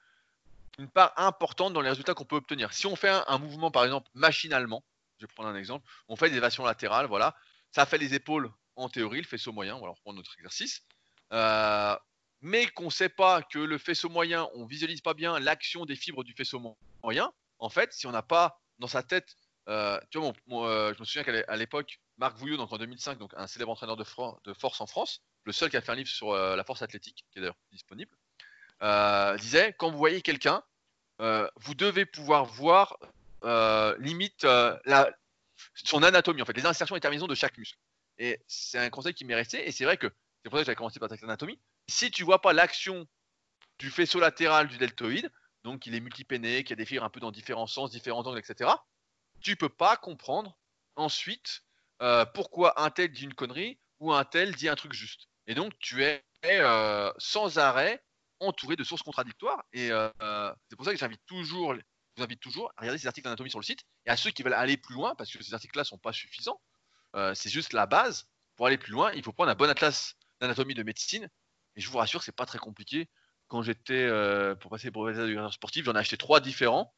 [0.77, 2.71] une part importante dans les résultats qu'on peut obtenir.
[2.71, 4.81] Si on fait un, mouvement, par exemple, machinalement,
[5.19, 7.35] je vais prendre un exemple, on fait des évasions latérales, voilà,
[7.73, 10.83] ça fait les épaules en théorie, le faisceau moyen, on va reprendre notre exercice.
[11.33, 11.97] Euh,
[12.39, 15.97] mais qu'on ne sait pas que le faisceau moyen, on visualise pas bien l'action des
[15.97, 19.35] fibres du faisceau moyen, en fait, si on n'a pas dans sa tête
[19.67, 23.71] euh, euh, je me souviens qu'à l'époque, Marc Vouillot, donc en 2005, donc un célèbre
[23.71, 24.03] entraîneur de,
[24.53, 27.25] force en France, le seul qui a fait un livre sur euh, la force athlétique,
[27.31, 28.11] qui est d'ailleurs disponible,
[29.39, 30.63] disait quand vous voyez quelqu'un,
[31.19, 32.97] vous devez pouvoir voir
[33.99, 34.45] limite
[35.73, 37.79] son anatomie, en fait, les insertions et terminaisons de chaque muscle.
[38.17, 40.07] Et c'est un conseil qui m'est resté, et c'est vrai que
[40.43, 41.59] c'est pour ça que j'avais commencé par l'anatomie.
[41.87, 43.07] Si tu vois pas l'action
[43.79, 45.31] du faisceau latéral du deltoïde,
[45.63, 48.25] donc il est multipéné, qu'il y a des fibres un peu dans différents sens, différents
[48.25, 48.69] angles, etc
[49.41, 50.57] tu peux pas comprendre
[50.95, 51.63] ensuite
[52.01, 55.27] euh, pourquoi un tel dit une connerie où un tel dit un truc juste.
[55.47, 58.03] Et donc, tu es euh, sans arrêt
[58.39, 59.63] entouré de sources contradictoires.
[59.71, 60.09] Et euh,
[60.69, 61.81] c'est pour ça que j'invite toujours, je
[62.17, 63.83] vous invite toujours à regarder ces articles d'anatomie sur le site.
[64.05, 66.59] Et à ceux qui veulent aller plus loin, parce que ces articles-là sont pas suffisants,
[67.33, 68.27] c'est juste la base.
[68.55, 71.29] Pour aller plus loin, il faut prendre un bon atlas d'anatomie de médecine.
[71.75, 73.09] Et je vous rassure, c'est pas très compliqué.
[73.47, 74.09] Quand j'étais
[74.59, 76.93] pour passer pour le sportif, j'en ai acheté trois différents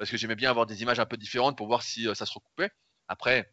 [0.00, 2.32] parce que j'aimais bien avoir des images un peu différentes pour voir si ça se
[2.32, 2.70] recoupait.
[3.06, 3.52] Après,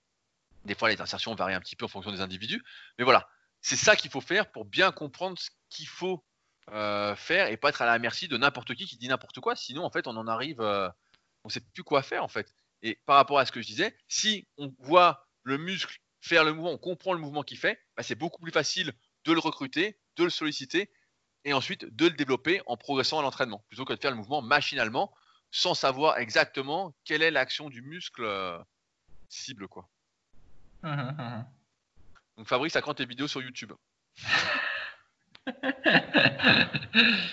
[0.64, 2.64] des fois, les insertions varient un petit peu en fonction des individus.
[2.98, 3.28] Mais voilà,
[3.60, 6.24] c'est ça qu'il faut faire pour bien comprendre ce qu'il faut
[6.72, 9.58] euh, faire et pas être à la merci de n'importe qui qui dit n'importe quoi.
[9.58, 10.88] Sinon, en fait, on en arrive, euh,
[11.44, 12.54] on sait plus quoi faire en fait.
[12.82, 16.54] Et par rapport à ce que je disais, si on voit le muscle faire le
[16.54, 18.94] mouvement, on comprend le mouvement qu'il fait, bah, c'est beaucoup plus facile
[19.26, 20.90] de le recruter, de le solliciter
[21.44, 24.42] et ensuite de le développer en progressant à l'entraînement, plutôt que de faire le mouvement
[24.42, 25.14] machinalement
[25.52, 28.58] sans savoir exactement quelle est l'action du muscle euh,
[29.30, 29.88] cible quoi.
[30.84, 31.46] Hum,
[32.38, 33.74] Donc Fabrice, ça quand tes vidéos sur YouTube.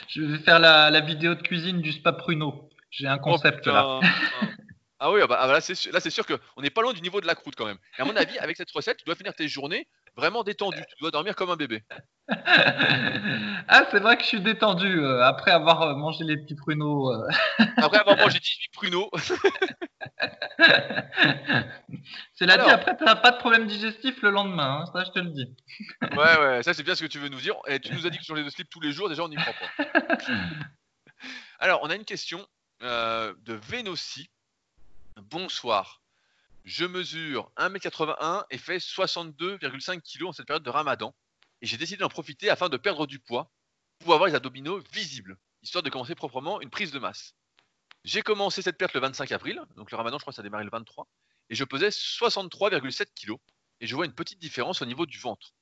[0.08, 2.70] je vais faire la, vidéo de cuisine du spa pruneau.
[2.90, 4.00] J'ai un concept là.
[5.00, 7.02] ah oui, ah bah, ah bah là c'est sûr, sûr qu'on n'est pas loin du
[7.02, 7.78] niveau de la croûte quand même.
[7.98, 10.78] Et à mon avis, avec cette recette, tu dois finir tes journées vraiment détendu.
[10.88, 11.82] Tu dois dormir comme un bébé.
[12.28, 17.12] ah, c'est vrai que je suis détendu euh, après avoir euh, mangé les petits pruneaux.
[17.12, 17.28] Euh.
[17.76, 19.10] après avoir mangé 18 pruneaux.
[22.34, 24.82] Cela dit, après, tu n'as pas de problème digestif le lendemain.
[24.82, 25.54] Hein, ça, je te le dis.
[26.02, 27.56] ouais, ouais, ça, c'est bien ce que tu veux nous dire.
[27.66, 29.36] Et tu nous as dit que les de slip tous les jours, déjà, on n'y
[29.36, 29.84] croit pas.
[31.58, 32.46] Alors, on a une question
[32.80, 34.28] de Vénossi.
[35.16, 36.03] Bonsoir.
[36.64, 41.14] Je mesure 1m81 et fais 62,5 kg en cette période de ramadan.
[41.60, 43.50] Et j'ai décidé d'en profiter afin de perdre du poids
[43.98, 47.34] pour avoir les abdominaux visibles, histoire de commencer proprement une prise de masse.
[48.02, 50.42] J'ai commencé cette perte le 25 avril, donc le ramadan, je crois que ça a
[50.42, 51.06] démarré le 23,
[51.50, 53.36] et je pesais 63,7 kg.
[53.80, 55.52] Et je vois une petite différence au niveau du ventre.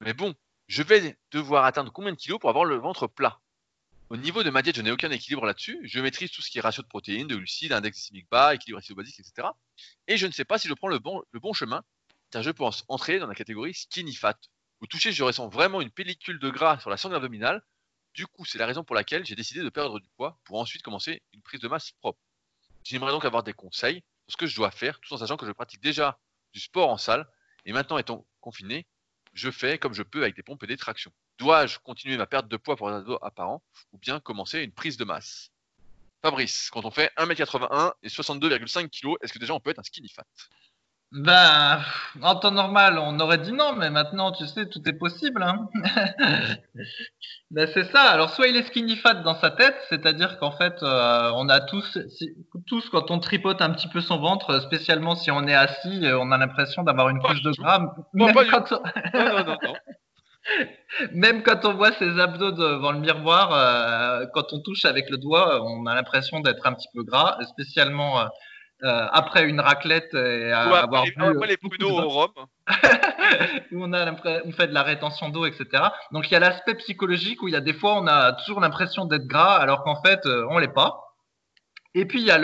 [0.00, 0.34] Mais bon,
[0.68, 3.40] je vais devoir atteindre combien de kilos pour avoir le ventre plat?
[4.10, 5.80] Au niveau de ma diète, je n'ai aucun équilibre là-dessus.
[5.84, 8.78] Je maîtrise tout ce qui est ratio de protéines, de glucides, index glycémique bas, équilibre
[8.78, 9.48] acido-basique, etc.
[10.06, 11.84] Et je ne sais pas si je prends le bon, chemin,
[12.30, 14.38] car je pense entrer dans la catégorie skinny fat.
[14.80, 17.62] Au toucher, je ressens vraiment une pellicule de gras sur la sangle abdominale.
[18.14, 20.82] Du coup, c'est la raison pour laquelle j'ai décidé de perdre du poids pour ensuite
[20.82, 22.20] commencer une prise de masse propre.
[22.84, 25.46] J'aimerais donc avoir des conseils sur ce que je dois faire, tout en sachant que
[25.46, 26.18] je pratique déjà
[26.54, 27.28] du sport en salle,
[27.66, 28.86] et maintenant étant confiné,
[29.34, 31.12] je fais comme je peux avec des pompes et des tractions.
[31.38, 33.62] Dois-je continuer ma perte de poids pour un ado apparent
[33.92, 35.50] ou bien commencer une prise de masse?
[36.22, 39.84] Fabrice, quand on fait 1m81 et 62,5 kg, est-ce que déjà on peut être un
[39.84, 40.24] skinny fat?
[41.10, 41.80] Ben,
[42.20, 45.42] en temps normal, on aurait dit non, mais maintenant, tu sais, tout est possible.
[45.42, 45.70] Hein.
[47.50, 48.02] ben, c'est ça.
[48.02, 51.60] Alors, soit il est skinny fat dans sa tête, c'est-à-dire qu'en fait, euh, on a
[51.60, 51.98] tous,
[52.66, 56.18] tous, quand on tripote un petit peu son ventre, spécialement si on est assis, euh,
[56.18, 57.78] on a l'impression d'avoir une couche de gras.
[58.12, 58.26] Non,
[59.44, 59.74] non, non,
[61.12, 65.18] même quand on voit ses abdos devant le miroir, euh, quand on touche avec le
[65.18, 68.20] doigt, on a l'impression d'être un petit peu gras, spécialement
[68.84, 72.30] euh, après une raclette et avoir les, bu, les pruneaux au rhum.
[73.72, 74.12] où on, a
[74.44, 75.66] on fait de la rétention d'eau, etc.
[76.12, 78.60] Donc il y a l'aspect psychologique où il y a des fois on a toujours
[78.60, 81.00] l'impression d'être gras alors qu'en fait euh, on l'est pas.
[81.94, 82.38] Et puis il y a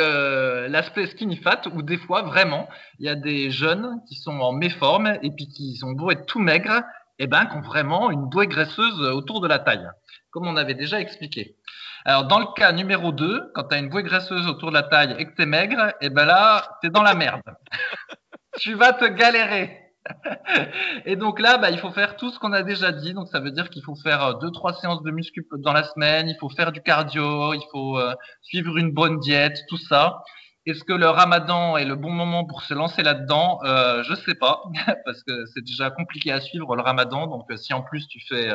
[0.69, 4.53] l'aspect skinny fat où des fois vraiment il y a des jeunes qui sont en
[4.53, 6.83] méforme et puis qui sont beaux être tout maigres
[7.19, 9.89] et ben qui ont vraiment une bouée graisseuse autour de la taille,
[10.31, 11.57] comme on avait déjà expliqué.
[12.05, 14.83] Alors, dans le cas numéro 2, quand tu as une bouée graisseuse autour de la
[14.83, 17.41] taille et que tu es maigre, eh ben là, tu es dans la merde.
[18.59, 19.81] tu vas te galérer.
[21.07, 23.15] et donc là, bah, il faut faire tout ce qu'on a déjà dit.
[23.15, 25.85] Donc ça veut dire qu'il faut faire 2 euh, trois séances de muscu dans la
[25.85, 30.23] semaine, il faut faire du cardio, il faut euh, suivre une bonne diète, tout ça.
[30.67, 33.61] Est-ce que le ramadan est le bon moment pour se lancer là-dedans?
[33.65, 34.63] Euh, Je sais pas,
[35.05, 37.27] parce que c'est déjà compliqué à suivre le ramadan.
[37.27, 38.51] Donc si en plus tu fais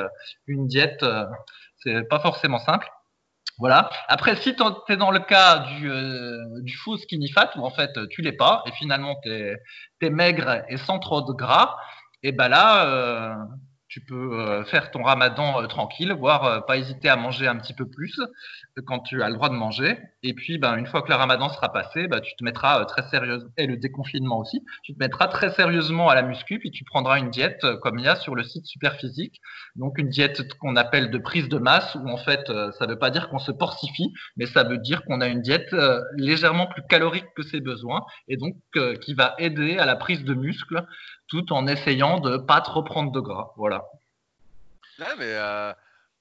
[0.48, 1.06] une diète,
[1.78, 2.90] c'est pas forcément simple.
[3.60, 3.90] Voilà.
[4.08, 7.70] Après, si tu es dans le cas du, euh, du faux skinny fat, où en
[7.70, 11.76] fait tu l'es pas, et finalement tu es, maigre et sans trop de gras,
[12.24, 13.36] et ben là, euh,
[13.90, 17.58] tu peux euh, faire ton ramadan euh, tranquille, voire euh, pas hésiter à manger un
[17.58, 18.22] petit peu plus
[18.86, 19.98] quand tu as le droit de manger.
[20.22, 23.02] Et puis, ben, une fois que le ramadan sera passé, ben, tu te mettras très
[23.10, 26.84] sérieusement, et le déconfinement aussi, tu te mettras très sérieusement à la muscu, puis tu
[26.86, 29.42] prendras une diète comme il y a sur le site Superphysique.
[29.76, 33.00] Donc, une diète qu'on appelle de prise de masse, où en fait, ça ne veut
[33.00, 35.76] pas dire qu'on se porcifie, mais ça veut dire qu'on a une diète
[36.16, 38.56] légèrement plus calorique que ses besoins, et donc
[39.02, 40.86] qui va aider à la prise de muscle
[41.30, 43.54] tout en essayant de pas trop prendre de gras.
[43.56, 43.86] Voilà.
[45.00, 45.74] Ouais, mais euh,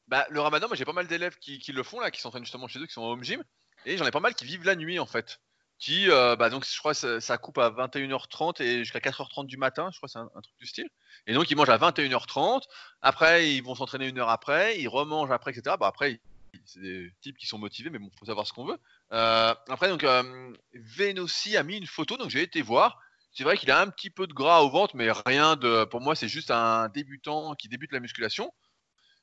[0.07, 2.69] bah, le ramadan, moi j'ai pas mal d'élèves qui, le font là, qui s'entraînent justement
[2.69, 3.43] chez eux, qui sont en home gym,
[3.87, 5.41] et j'en ai pas mal qui vivent la nuit en fait.
[5.79, 9.57] qui, euh, bah, donc je crois que ça, coupe à 21h30 et jusqu'à 4h30 du
[9.57, 10.89] matin, je crois que c'est un, truc du style.
[11.27, 12.63] Et donc ils mangent à 21h30,
[13.03, 15.77] après ils vont s'entraîner une heure après, ils remangent après, etc.
[15.79, 16.21] Bah, après,
[16.65, 18.79] c'est des types qui sont motivés, mais bon, faut savoir ce qu'on veut.
[19.13, 23.01] Euh, après, donc, euh, a mis une photo, donc j'ai été voir.
[23.39, 25.85] C'est vrai qu'il a un petit peu de gras au ventre, mais rien de.
[25.85, 28.53] Pour moi, c'est juste un débutant qui débute la musculation.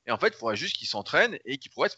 [0.07, 1.89] Et en fait, il faudrait juste qu'il s'entraîne et qu'il pourrait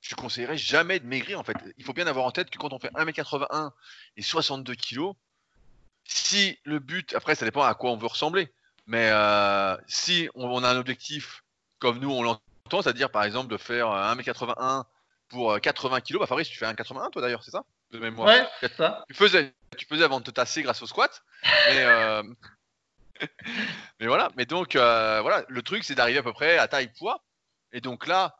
[0.00, 1.56] je conseillerais jamais de maigrir en fait.
[1.78, 3.70] Il faut bien avoir en tête que quand on fait 1m81
[4.16, 5.12] et 62 kg,
[6.02, 8.52] si le but, après ça dépend à quoi on veut ressembler,
[8.88, 11.44] mais euh, si on, a un objectif
[11.78, 14.82] comme nous on l'entend, c'est-à-dire par exemple de faire 1m81
[15.28, 17.62] pour 80 kg, bah Fabrice, tu fais 1m81 toi d'ailleurs, c'est ça?
[17.92, 18.26] De mémoire.
[18.26, 19.04] Ouais, c'est ça.
[19.08, 21.22] Tu faisais, tu faisais avant de te tasser grâce au squat,
[21.68, 22.22] mais, euh,
[24.00, 24.30] voilà.
[24.36, 27.24] Mais donc euh, voilà, le truc c'est d'arriver à peu près à taille poids,
[27.72, 28.36] et donc là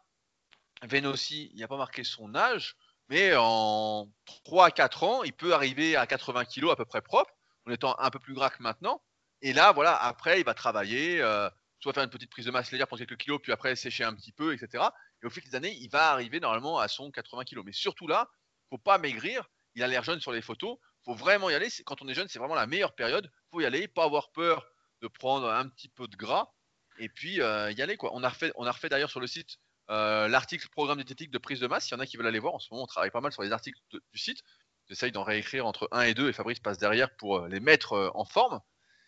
[0.83, 2.77] Venossi, il n'y a pas marqué son âge,
[3.09, 4.09] mais en
[4.45, 7.33] 3 à 4 ans, il peut arriver à 80 kg à peu près propre,
[7.67, 9.03] en étant un peu plus gras que maintenant.
[9.43, 11.49] Et là, voilà, après, il va travailler, euh,
[11.81, 14.15] soit faire une petite prise de masse légère pour quelques kilos, puis après sécher un
[14.15, 14.85] petit peu, etc.
[15.23, 17.63] Et au fil des années, il va arriver normalement à son 80 kg.
[17.65, 18.31] Mais surtout là,
[18.71, 19.49] faut pas maigrir.
[19.75, 20.79] Il a l'air jeune sur les photos.
[21.05, 21.69] Faut vraiment y aller.
[21.85, 23.31] Quand on est jeune, c'est vraiment la meilleure période.
[23.51, 24.67] faut y aller, pas avoir peur
[25.01, 26.53] de prendre un petit peu de gras.
[26.99, 28.11] Et puis euh, y aller quoi.
[28.15, 29.59] On a refait, on a refait d'ailleurs sur le site
[29.91, 32.39] euh, l'article programme diététique de prise de masse, il y en a qui veulent aller
[32.39, 32.55] voir.
[32.55, 34.43] En ce moment, on travaille pas mal sur les articles du site.
[34.89, 38.13] J'essaye d'en réécrire entre 1 et 2 et Fabrice passe derrière pour euh, les mettre
[38.15, 38.61] en forme.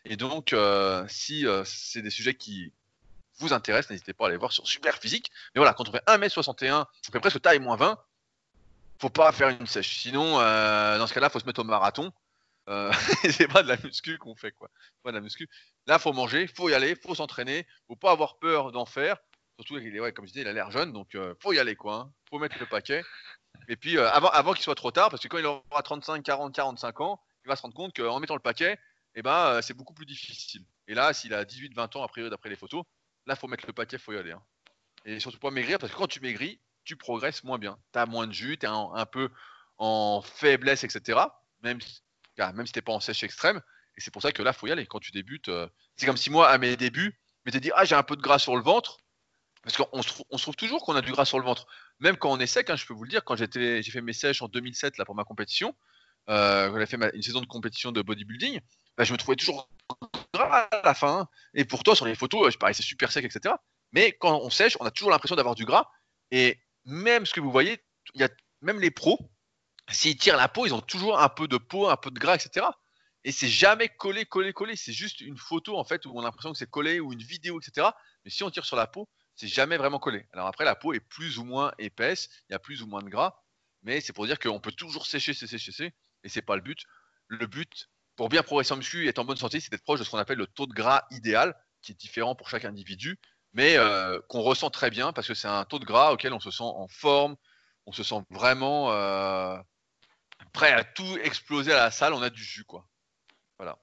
[0.05, 0.55] Et donc,
[1.09, 2.75] si c'est des sujets qui
[3.39, 5.31] vous intéressent, n'hésitez pas à aller voir sur Super Physique.
[5.55, 7.99] Mais voilà, quand on fait 1m61, on fait presque taille moins 20,
[9.11, 9.99] pas faire une sèche.
[9.99, 12.13] Sinon, dans ce cas-là, faut se mettre au marathon.
[13.31, 14.71] c'est pas de la muscu qu'on fait, quoi.
[15.03, 15.49] Pas de la muscu.
[15.87, 19.19] Là, faut manger, faut y aller, faut s'entraîner, faut pas avoir peur d'en faire.
[19.59, 21.77] Surtout, est, ouais, comme je disais, il a l'air jeune, donc euh, faut y aller,
[21.77, 21.95] quoi.
[21.95, 22.13] Hein.
[22.29, 23.05] Faut mettre le paquet.
[23.69, 26.55] Et puis, euh, avant, qu'il soit trop tard, parce que quand il aura 35, 40,
[26.55, 28.79] 45 ans, il va se rendre compte qu'en mettant le paquet,
[29.15, 30.65] eh ben, euh, c'est beaucoup plus difficile.
[30.89, 32.85] Et là, s'il a 18, 20 ans, a priori, d'après les photos,
[33.27, 34.33] là, faut mettre le paquet, faut y aller.
[34.33, 34.43] Hein.
[35.05, 37.79] Et surtout pas maigrir, parce que quand tu maigris, tu progresses moins bien.
[37.93, 39.31] Tu as moins de jus, tu es un, peu
[39.79, 41.21] en faiblesse, etc.
[41.63, 41.79] Même,
[42.39, 43.61] même si tu pas en sèche extrême.
[43.97, 44.87] Et c'est pour ça que là, faut y aller.
[44.87, 45.51] Quand tu débutes,
[45.97, 48.23] c'est comme si moi, à mes débuts, je m'étais dit, ah, j'ai un peu de
[48.23, 48.99] gras sur le ventre.
[49.63, 51.67] Parce qu'on se, trouve toujours qu'on a du gras sur le ventre.
[52.01, 54.13] Même quand on est sec, hein, je peux vous le dire, quand j'ai fait mes
[54.13, 55.75] sèches en 2007 là, pour ma compétition,
[56.29, 58.61] euh, quand j'ai fait une saison de compétition de bodybuilding,
[58.97, 59.71] bah, je me trouvais toujours
[60.35, 61.21] gras à la fin.
[61.21, 61.29] Hein.
[61.55, 63.55] Et pourtant, sur les photos, je paraissais super sec, etc.
[63.93, 65.89] Mais quand on sèche, on a toujours l'impression d'avoir du gras.
[66.31, 67.79] Et même ce que vous voyez,
[68.15, 68.29] y a
[68.61, 69.19] même les pros,
[69.91, 72.37] s'ils tirent la peau, ils ont toujours un peu de peau, un peu de gras,
[72.37, 72.67] etc.
[73.25, 74.77] Et c'est jamais collé, collé, collé.
[74.77, 77.23] C'est juste une photo en fait où on a l'impression que c'est collé ou une
[77.23, 77.89] vidéo, etc.
[78.25, 80.27] Mais si on tire sur la peau, c'est jamais vraiment collé.
[80.33, 83.03] Alors après, la peau est plus ou moins épaisse, il y a plus ou moins
[83.03, 83.35] de gras,
[83.83, 86.85] mais c'est pour dire qu'on peut toujours sécher, sécher, sécher, et c'est pas le but.
[87.29, 89.99] Le but, pour bien progresser en muscu et être en bonne santé, c'est d'être proche
[89.99, 93.19] de ce qu'on appelle le taux de gras idéal, qui est différent pour chaque individu,
[93.55, 96.41] mais euh, qu'on ressent très bien parce que c'est un taux de gras auquel on
[96.41, 97.37] se sent en forme,
[97.87, 99.57] on se sent vraiment euh,
[100.53, 102.87] prêt à tout exploser à la salle, on a du jus, quoi.
[103.57, 103.79] Voilà.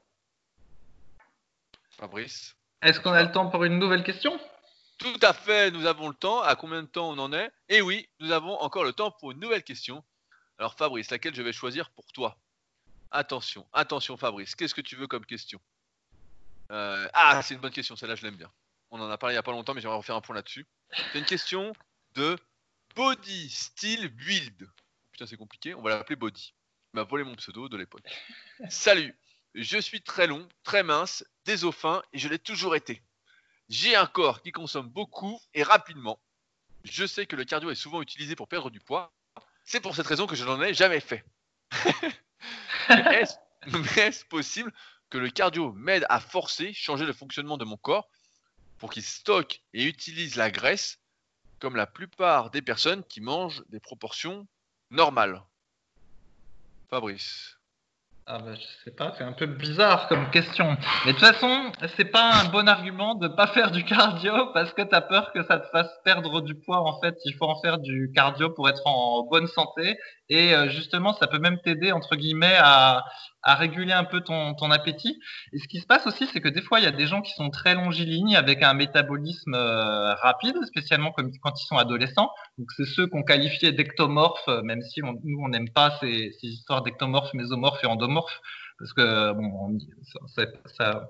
[1.98, 4.40] Fabrice Est-ce qu'on a le temps pour une nouvelle question?
[4.98, 6.42] Tout à fait, nous avons le temps.
[6.42, 7.52] À combien de temps on en est?
[7.70, 10.04] Et oui, nous avons encore le temps pour une nouvelle question.
[10.60, 12.38] Alors Fabrice, laquelle je vais choisir pour toi?
[13.10, 15.60] Attention, attention Fabrice, qu'est-ce que tu veux comme question?
[16.72, 18.52] Euh, Ah, c'est une bonne question, celle-là je l'aime bien.
[18.92, 20.68] On en a parlé il n'y a pas longtemps, mais j'aimerais refaire un point là-dessus.
[21.14, 21.72] C'est une question
[22.16, 22.38] de
[22.94, 24.70] Body Style Build.
[25.12, 26.54] Putain, c'est compliqué, on va l'appeler Body.
[26.94, 28.04] Il m'a volé mon pseudo de l'époque.
[28.70, 29.18] Salut,
[29.56, 33.02] je suis très long, très mince, des os fins et je l'ai toujours été.
[33.70, 36.20] J'ai un corps qui consomme beaucoup et rapidement.
[36.84, 39.14] Je sais que le cardio est souvent utilisé pour perdre du poids.
[39.64, 41.24] C'est pour cette raison que je n'en ai jamais fait.
[42.90, 44.74] Est-ce possible
[45.10, 48.10] que le cardio m'aide à forcer, changer le fonctionnement de mon corps
[48.82, 50.98] pour qu'il stocke et utilise la graisse
[51.60, 54.48] comme la plupart des personnes qui mangent des proportions
[54.90, 55.44] normales
[56.90, 57.58] Fabrice.
[58.26, 60.78] Ah bah, je sais pas, c'est un peu bizarre comme question.
[61.06, 64.74] Mais de toute façon, c'est pas un bon argument de pas faire du cardio parce
[64.74, 66.82] que tu as peur que ça te fasse perdre du poids.
[66.82, 69.98] En fait, il faut en faire du cardio pour être en bonne santé.
[70.30, 73.04] Et euh, justement, ça peut même t'aider, entre guillemets, à,
[73.44, 75.20] à réguler un peu ton, ton appétit.
[75.54, 77.22] Et ce qui se passe aussi, c'est que des fois, il y a des gens
[77.22, 82.32] qui sont très longilignes avec un métabolisme euh, rapide, spécialement comme, quand ils sont adolescents.
[82.58, 86.82] Donc, c'est ceux qu'on qualifiait d'ectomorphes, même si nous, on n'aime pas ces, ces histoires
[86.84, 88.42] d'ectomorphes, mésomorphes et endomorphes,
[88.78, 89.78] parce que bon,
[90.36, 90.44] ça,
[90.78, 91.08] ça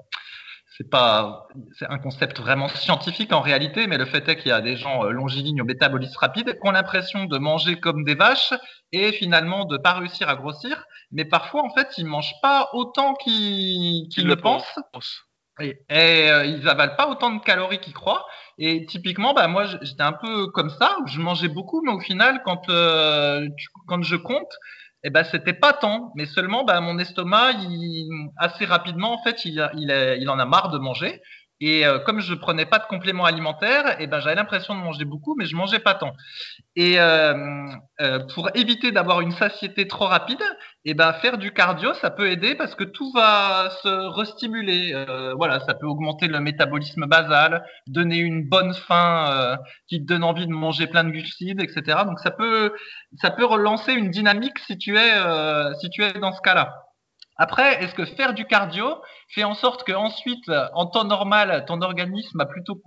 [0.81, 4.51] c'est pas, c'est un concept vraiment scientifique en réalité, mais le fait est qu'il y
[4.51, 8.15] a des gens euh, longilignes au métabolisme rapide qui ont l'impression de manger comme des
[8.15, 8.53] vaches
[8.91, 10.83] et finalement de pas réussir à grossir.
[11.11, 14.79] Mais parfois, en fait, ils mangent pas autant qu'ils le pensent.
[15.59, 18.25] Et, euh, ils avalent pas autant de calories qu'ils croient.
[18.57, 20.97] Et typiquement, bah moi, j'étais un peu comme ça.
[21.05, 23.47] je mangeais beaucoup, mais au final, quand euh,
[23.87, 24.51] quand je compte,
[25.03, 29.45] eh ben c'était pas tant, mais seulement ben, mon estomac, il, assez rapidement en fait,
[29.45, 31.21] il, il, il en a marre de manger.
[31.61, 35.05] Et euh, comme je prenais pas de compléments alimentaires, eh ben j'avais l'impression de manger
[35.05, 36.13] beaucoup, mais je mangeais pas tant.
[36.75, 37.67] Et euh,
[38.01, 40.41] euh, pour éviter d'avoir une satiété trop rapide,
[40.85, 44.91] eh ben faire du cardio, ça peut aider parce que tout va se restimuler.
[44.95, 49.55] Euh, voilà, ça peut augmenter le métabolisme basal, donner une bonne faim euh,
[49.87, 51.99] qui te donne envie de manger plein de glucides, etc.
[52.05, 52.73] Donc ça peut
[53.21, 55.11] ça peut relancer une dynamique si tu es
[55.79, 56.73] si tu es dans ce cas-là.
[57.41, 61.81] Après, est-ce que faire du cardio fait en sorte que ensuite, en temps normal, ton
[61.81, 62.79] organisme a plutôt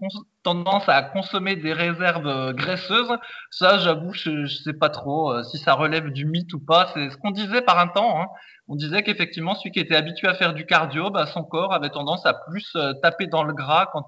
[0.44, 3.10] tendance à consommer des réserves euh, graisseuses?
[3.50, 6.88] Ça, j'avoue, je, ne sais pas trop euh, si ça relève du mythe ou pas.
[6.94, 8.20] C'est ce qu'on disait par un temps.
[8.20, 8.26] Hein.
[8.68, 11.90] On disait qu'effectivement, celui qui était habitué à faire du cardio, bah, son corps avait
[11.90, 14.06] tendance à plus euh, taper dans le gras quand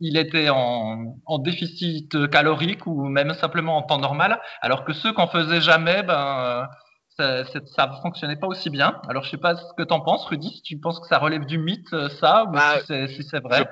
[0.00, 5.14] il était en, en, déficit calorique ou même simplement en temps normal, alors que ceux
[5.14, 6.68] qu'on faisait jamais, ben
[7.16, 7.44] ça,
[7.76, 9.00] ça fonctionnait pas aussi bien.
[9.08, 11.18] Alors, je sais pas ce que tu en penses, Rudy, si tu penses que ça
[11.18, 13.68] relève du mythe, euh, ça, ou bah, si c'est vrai.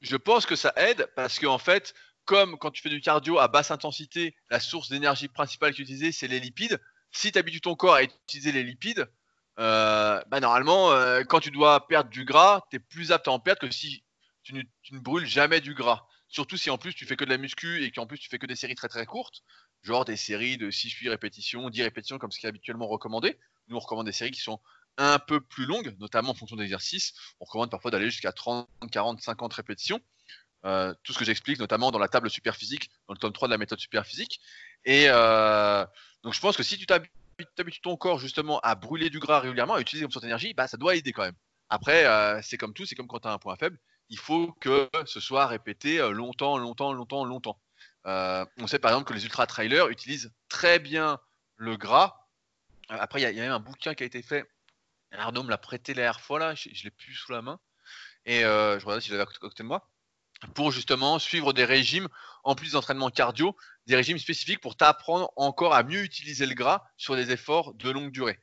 [0.00, 3.38] Je, pense que ça aide parce qu'en en fait, comme quand tu fais du cardio
[3.38, 6.80] à basse intensité, la source d'énergie principale qui est utilisée, c'est les lipides.
[7.10, 9.08] Si tu habitues ton corps à utiliser les lipides,
[9.58, 13.32] euh, bah normalement, euh, quand tu dois perdre du gras, tu es plus apte à
[13.32, 14.04] en perdre que si
[14.42, 16.06] tu ne, tu ne brûles jamais du gras.
[16.28, 18.38] Surtout si en plus tu fais que de la muscu et qu'en plus tu fais
[18.38, 19.42] que des séries très très courtes
[19.82, 23.38] genre des séries de 6-8 répétitions, 10 répétitions comme ce qui est habituellement recommandé.
[23.68, 24.60] Nous, on recommande des séries qui sont
[24.96, 27.14] un peu plus longues, notamment en fonction des exercices.
[27.40, 30.00] On recommande parfois d'aller jusqu'à 30, 40, 50 répétitions.
[30.64, 33.52] Euh, tout ce que j'explique, notamment dans la table superphysique, dans le tome 3 de
[33.52, 34.40] la méthode superphysique.
[34.84, 35.86] Et euh,
[36.24, 39.74] donc, je pense que si tu t'habitues ton corps justement à brûler du gras régulièrement,
[39.74, 41.36] à utiliser comme source d'énergie, bah, ça doit aider quand même.
[41.68, 44.52] Après, euh, c'est comme tout, c'est comme quand tu as un point faible, il faut
[44.60, 47.60] que ce soit répété longtemps, longtemps, longtemps, longtemps.
[48.08, 51.20] Euh, on sait par exemple que les ultra-trailers utilisent très bien
[51.56, 52.16] le gras.
[52.90, 54.48] Euh, après, il y, a même un bouquin qui a été fait.
[55.12, 57.60] Arnaud me l'a prêté la fois, là, je, l'ai plus sous la main.
[58.24, 59.88] Et euh, je regarde si je l'avais à côté de moi.
[60.54, 62.08] Pour justement suivre des régimes,
[62.44, 63.56] en plus d'entraînement cardio,
[63.86, 67.90] des régimes spécifiques pour t'apprendre encore à mieux utiliser le gras sur des efforts de
[67.90, 68.38] longue durée.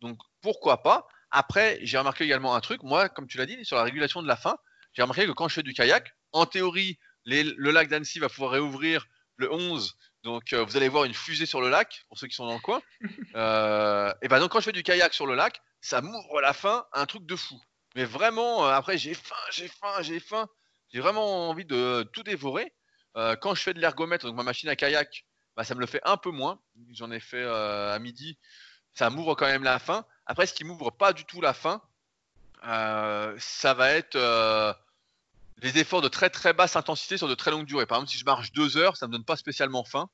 [0.00, 1.06] donc pourquoi pas?
[1.30, 2.82] Après, j'ai remarqué également un truc.
[2.82, 4.56] Moi, comme tu l'as dit, sur la régulation de la faim,
[4.92, 8.52] j'ai remarqué que quand je fais du kayak, en théorie, le lac d'Annecy va pouvoir
[8.52, 9.06] réouvrir
[9.36, 9.96] le 11.
[10.22, 12.54] Donc, euh, vous allez voir une fusée sur le lac, pour ceux qui sont dans
[12.54, 12.82] le coin.
[13.36, 16.54] Euh, et ben donc, quand je fais du kayak sur le lac, ça m'ouvre la
[16.54, 17.60] faim, un truc de fou.
[17.94, 20.48] Mais vraiment, euh, après, j'ai faim, j'ai faim, j'ai faim.
[20.90, 22.72] J'ai vraiment envie de tout dévorer.
[23.14, 26.00] quand je fais de l'ergomètre, donc ma machine à kayak, bah, ça me le fait
[26.04, 26.58] un peu moins.
[26.92, 28.38] J'en ai fait à midi.
[28.94, 30.06] Ça m'ouvre quand même la faim.
[30.24, 31.82] Après, ce qui m'ouvre pas du tout la faim,
[32.62, 34.16] ça va être
[35.62, 37.86] les efforts de très très basse intensité sur de très longues durées.
[37.86, 40.08] Par exemple, si je marche deux heures, ça me donne pas spécialement faim.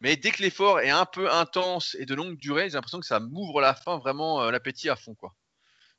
[0.00, 3.06] Mais dès que l'effort est un peu intense et de longue durée, j'ai l'impression que
[3.06, 5.34] ça m'ouvre la faim, vraiment euh, l'appétit à fond, quoi.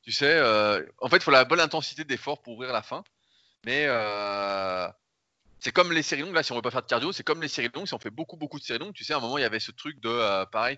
[0.04, 3.04] Tu sais, euh, en fait, il faut la bonne intensité d'effort pour ouvrir la faim.
[3.66, 4.88] Mais euh,
[5.60, 7.42] c'est comme les séries longues, là, si on veut pas faire de cardio, c'est comme
[7.42, 9.20] les séries longues, si on fait beaucoup beaucoup de séries longues, tu sais, à un
[9.20, 10.78] moment, il y avait ce truc de, pareil,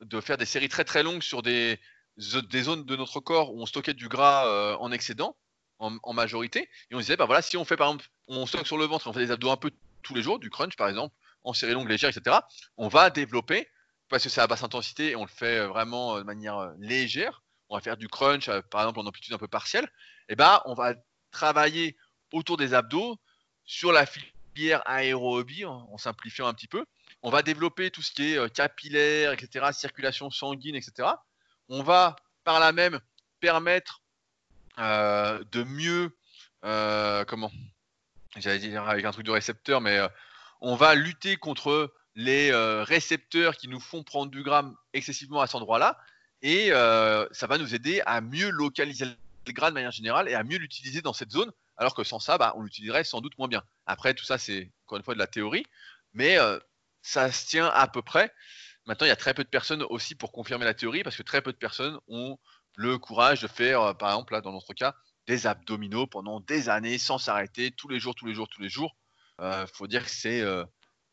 [0.00, 1.80] de faire des séries très très longues sur des,
[2.16, 5.36] des zones de notre corps où on stockait du gras en excédent
[5.80, 6.68] en, majorité.
[6.90, 9.06] Et on disait, bah voilà, si on fait par exemple, on stocke sur le ventre,
[9.08, 9.70] on fait des abdos un peu
[10.02, 12.36] tous les jours, du crunch par exemple, en série longue, légère, etc.,
[12.76, 13.68] on va développer,
[14.08, 16.58] parce que c'est à basse intensité et on le fait euh, vraiment euh, de manière
[16.58, 19.88] euh, légère, on va faire du crunch, par exemple en amplitude un peu partielle,
[20.28, 20.94] et bah on va
[21.30, 21.96] travailler
[22.32, 23.16] autour des abdos
[23.64, 26.84] sur la filière aérobie, en, simplifiant un petit peu.
[27.22, 31.08] On va développer tout ce qui est capillaire, etc., circulation sanguine, etc.
[31.68, 32.98] On va par là même
[33.38, 34.02] permettre
[34.78, 36.16] de mieux,
[36.64, 37.50] euh, comment?
[38.36, 40.08] J'allais dire avec un truc de récepteur, mais euh,
[40.60, 42.52] on va lutter contre les
[42.82, 45.98] récepteurs qui nous font prendre du gramme excessivement à cet endroit-là,
[46.42, 50.44] et ça va nous aider à mieux localiser le gras de manière générale et à
[50.44, 53.48] mieux l'utiliser dans cette zone, alors que sans ça, bah, on l'utiliserait sans doute moins
[53.48, 53.62] bien.
[53.86, 55.64] Après, tout ça, c'est encore une fois de la théorie,
[56.12, 56.36] mais
[57.00, 58.32] ça se tient à peu près.
[58.86, 61.22] Maintenant, il y a très peu de personnes aussi pour confirmer la théorie, parce que
[61.22, 62.38] très peu de personnes ont
[62.76, 64.94] le courage de faire, euh, par exemple, là, dans notre cas,
[65.26, 68.68] des abdominaux pendant des années sans s'arrêter, tous les jours, tous les jours, tous les
[68.68, 68.96] jours.
[69.40, 70.64] Euh, faut dire que c'est euh,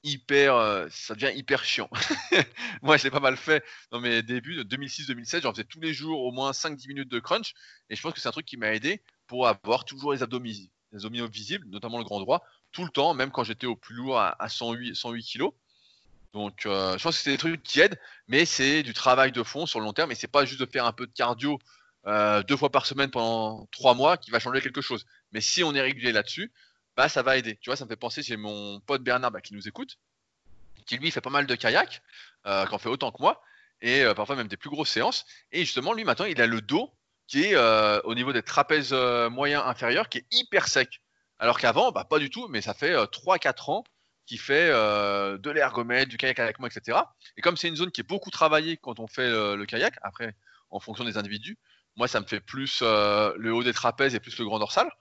[0.03, 1.89] hyper, ça devient hyper chiant.
[2.81, 5.41] Moi, je l'ai pas mal fait dans mes débuts de 2006-2007.
[5.41, 7.53] J'en faisais tous les jours au moins 5-10 minutes de crunch.
[7.89, 10.69] Et je pense que c'est un truc qui m'a aidé pour avoir toujours les abdominaux,
[10.91, 14.19] les visibles, notamment le grand droit, tout le temps, même quand j'étais au plus lourd
[14.19, 15.49] à, 108, 108 kg.
[16.33, 19.43] Donc, euh, je pense que c'est des trucs qui aident, mais c'est du travail de
[19.43, 20.11] fond sur le long terme.
[20.11, 21.59] Et c'est pas juste de faire un peu de cardio
[22.05, 25.05] euh, deux fois par semaine pendant trois mois qui va changer quelque chose.
[25.31, 26.51] Mais si on est régulier là-dessus,
[26.95, 27.57] bah ça va aider.
[27.61, 29.97] Tu vois, ça me fait penser, j'ai mon pote Bernard bah, qui nous écoute,
[30.85, 32.01] qui lui fait pas mal de kayak,
[32.45, 33.41] euh, qui en fait autant que moi,
[33.81, 35.25] et parfois même des plus grosses séances.
[35.51, 36.91] Et justement, lui maintenant, il a le dos
[37.27, 37.57] qui est
[38.03, 41.01] au niveau des trapèzes moyens inférieurs, qui est hyper sec.
[41.39, 43.83] Alors qu'avant, bah, pas du tout, mais ça fait 3-4 ans
[44.27, 46.99] qu'il fait de l'ergomètre, du kayak avec moi, etc.
[47.37, 50.35] Et comme c'est une zone qui est beaucoup travaillée quand on fait le kayak, après,
[50.69, 51.57] en fonction des individus,
[51.95, 54.91] moi ça me fait plus le haut des trapèzes et plus le grand dorsal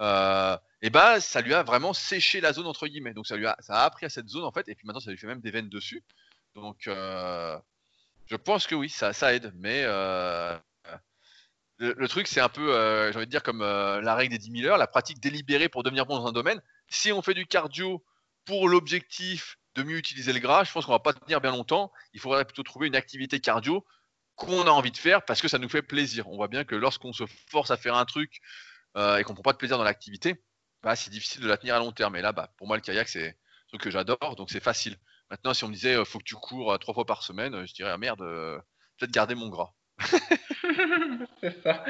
[0.00, 3.14] euh, et bah ça lui a vraiment séché la zone entre guillemets.
[3.14, 5.00] Donc ça lui a, ça a appris à cette zone en fait, et puis maintenant
[5.00, 6.02] ça lui fait même des veines dessus.
[6.54, 7.58] Donc euh,
[8.26, 9.52] je pense que oui, ça, aide.
[9.56, 10.56] Mais euh,
[11.78, 14.38] le, truc c'est un peu, euh, j'ai envie de dire comme euh, la règle des
[14.38, 16.60] 10 000 heures, la pratique délibérée pour devenir bon dans un domaine.
[16.88, 18.04] Si on fait du cardio
[18.46, 21.92] pour l'objectif de mieux utiliser le gras, je pense qu'on va pas tenir bien longtemps.
[22.14, 23.84] Il faudrait plutôt trouver une activité cardio
[24.36, 26.28] qu'on a envie de faire parce que ça nous fait plaisir.
[26.28, 28.40] On voit bien que lorsqu'on se force à faire un truc
[28.96, 30.42] euh, et qu'on prend pas de plaisir dans l'activité,
[30.82, 32.16] bah, c'est difficile de la tenir à long terme.
[32.16, 33.36] Et là, bah, pour moi, le kayak, c'est
[33.68, 34.96] truc que j'adore, donc c'est facile.
[35.30, 37.66] Maintenant, si on me disait, euh, faut que tu cours euh, trois fois par semaine,
[37.66, 38.20] je dirais, ah, merde,
[38.98, 39.72] peut-être garder mon gras.
[41.40, 41.84] c'est ça.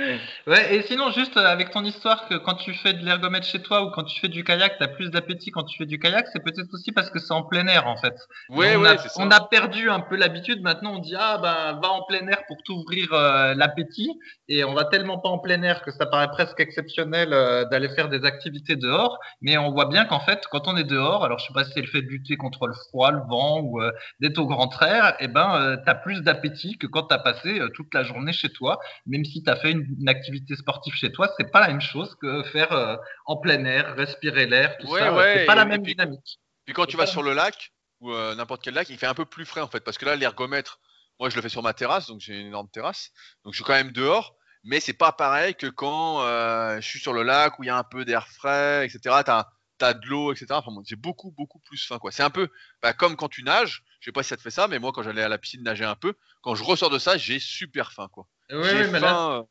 [0.46, 3.82] Ouais, et sinon, juste avec ton histoire que quand tu fais de l'ergomètre chez toi
[3.82, 6.26] ou quand tu fais du kayak, tu as plus d'appétit quand tu fais du kayak,
[6.32, 8.14] c'est peut-être aussi parce que c'est en plein air en fait.
[8.50, 10.62] Oui, on, ouais, a, on a perdu un peu l'habitude.
[10.62, 14.10] Maintenant, on dit ah bah va en plein air pour t'ouvrir euh, l'appétit.
[14.48, 17.88] Et on va tellement pas en plein air que ça paraît presque exceptionnel euh, d'aller
[17.88, 19.18] faire des activités dehors.
[19.40, 21.72] Mais on voit bien qu'en fait, quand on est dehors, alors je sais pas si
[21.74, 24.70] c'est le fait de lutter contre le froid, le vent ou euh, d'être au grand
[24.82, 28.02] air, et eh ben tu as plus d'appétit que quand tu as passé toute la
[28.02, 28.65] journée chez toi
[29.06, 32.16] même si tu as fait une, activité sportive chez toi, c'est pas la même chose
[32.20, 32.96] que faire euh,
[33.26, 35.14] en plein air, respirer l'air, tout ça.
[35.34, 36.38] c'est pas la même dynamique.
[36.64, 39.14] Puis quand tu vas sur le lac ou euh, n'importe quel lac, il fait un
[39.14, 40.80] peu plus frais en fait, parce que là l'ergomètre,
[41.18, 43.10] moi je le fais sur ma terrasse, donc j'ai une énorme terrasse,
[43.44, 44.36] donc je suis quand même dehors.
[44.68, 47.70] Mais c'est pas pareil que quand euh, je suis sur le lac où il y
[47.70, 49.22] a un peu d'air frais, etc.
[49.24, 49.46] T'as
[49.80, 50.46] as de l'eau, etc.
[50.50, 51.98] Enfin, j'ai beaucoup, beaucoup plus faim.
[51.98, 52.10] quoi.
[52.10, 52.48] C'est un peu
[52.82, 53.84] bah, comme quand tu nages.
[54.00, 55.62] Je sais pas si ça te fait ça, mais moi, quand j'allais à la piscine
[55.62, 58.08] nager un peu, quand je ressors de ça, j'ai super faim.
[58.12, 58.26] quoi.
[58.52, 59.42] Oui, mais là,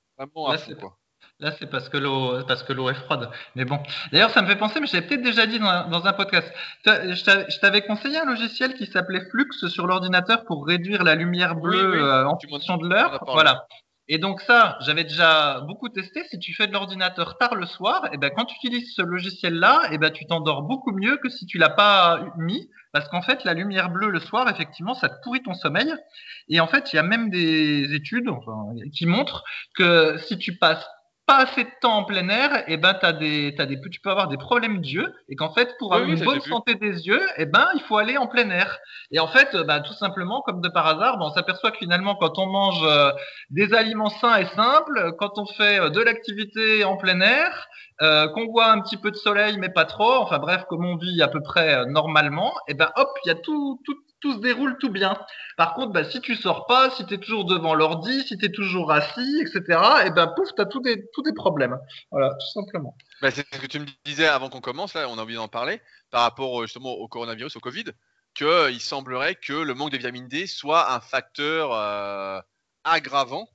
[1.39, 3.30] là, c'est parce que l'eau, parce que l'eau est froide.
[3.56, 3.80] Mais bon.
[4.12, 6.50] D'ailleurs, ça me fait penser, mais je l'avais peut-être déjà dit dans, un podcast.
[6.86, 12.04] Je t'avais conseillé un logiciel qui s'appelait Flux sur l'ordinateur pour réduire la lumière bleue
[12.04, 13.24] euh, en fonction de l'heure.
[13.28, 13.68] Voilà.
[14.08, 16.24] Et donc ça, j'avais déjà beaucoup testé.
[16.30, 19.01] Si tu fais de l'ordinateur tard le soir, et eh ben quand tu utilises ce
[19.01, 23.10] logiciel-là, et eh ben tu t'endors beaucoup mieux que si tu l'as pas mis, parce
[23.10, 25.91] qu'en fait la lumière bleue le soir, effectivement, ça te pourrit ton sommeil.
[26.49, 28.30] Et en fait, il y a même des études
[28.93, 29.43] qui montrent
[29.76, 30.88] que si tu passes
[31.26, 33.99] pas assez de temps en plein air, et eh ben t'as des, t'as des, tu
[33.99, 37.21] peux avoir des problèmes d'yeux, et qu'en fait pour avoir une bonne santé des yeux,
[37.38, 38.78] et ben il faut aller en plein air.
[39.11, 42.15] Et en fait, bah, tout simplement, comme de par hasard, bah, on s'aperçoit que finalement
[42.15, 43.11] quand on mange euh,
[43.49, 47.67] des aliments sains et simples, quand on fait euh, de l'activité en plein air,
[48.01, 50.97] euh, qu'on voit un petit peu de soleil mais pas trop, enfin bref, comme on
[50.97, 53.95] vit à peu près normalement, et ben hop, il y a tout, tout,
[54.26, 55.15] tout se déroule tout bien.
[55.55, 58.45] Par contre, bah, si tu sors pas, si tu es toujours devant l'ordi, si tu
[58.45, 61.78] es toujours assis, etc., et ben pouf, tu as tous des, problèmes.
[62.09, 62.97] Voilà, tout simplement.
[63.21, 65.47] Bah, c'est ce que tu me disais avant qu'on commence, là, on a envie d'en
[65.47, 67.86] parler, par rapport euh, justement au coronavirus, au Covid,
[68.34, 72.41] qu'il euh, semblerait que le manque de vitamine D soit un facteur euh,
[72.84, 73.47] aggravant.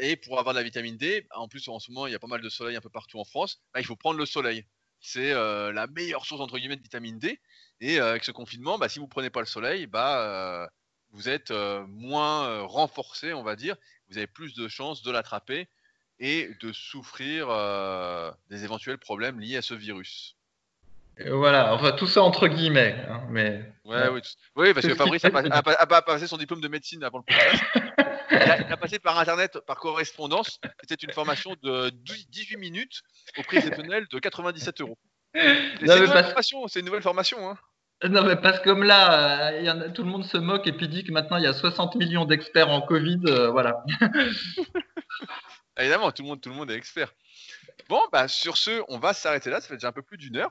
[0.00, 2.18] et pour avoir de la vitamine D, en plus en ce moment il y a
[2.18, 4.64] pas mal de soleil un peu partout en France, il faut prendre le soleil.
[5.00, 7.38] C'est la meilleure source entre guillemets de vitamine D.
[7.80, 10.66] Et euh, avec ce confinement, bah, si vous prenez pas le soleil, bah, euh,
[11.12, 13.76] vous êtes euh, moins renforcé, on va dire.
[14.10, 15.68] Vous avez plus de chances de l'attraper
[16.18, 17.48] et de souffrir
[18.50, 20.36] des éventuels problèmes liés à ce virus.
[21.26, 22.94] Voilà, enfin tout ça entre guillemets.
[23.08, 23.62] Hein, mais...
[23.84, 24.20] Ouais, Oui,
[24.56, 27.62] oui, parce que Fabrice a, pas passé son diplôme de médecine avant le podcast.
[28.30, 30.60] il, a, passé par Internet, par correspondance.
[30.86, 31.90] C'était une formation de
[32.30, 33.02] 18 minutes
[33.38, 34.98] au prix exceptionnel de 97 euros.
[35.34, 37.48] C'est une, nouvelle formation.
[37.48, 37.56] Hein.
[38.08, 41.04] Non, mais parce que comme là, euh, tout le monde se moque et puis dit
[41.04, 43.84] que maintenant il y a 60 millions d'experts en Covid, euh, voilà.
[45.78, 47.12] Évidemment, tout le, monde, tout le monde est expert.
[47.88, 49.60] Bon, bah, sur ce, on va s'arrêter là.
[49.60, 50.50] Ça fait déjà un peu plus d'une heure.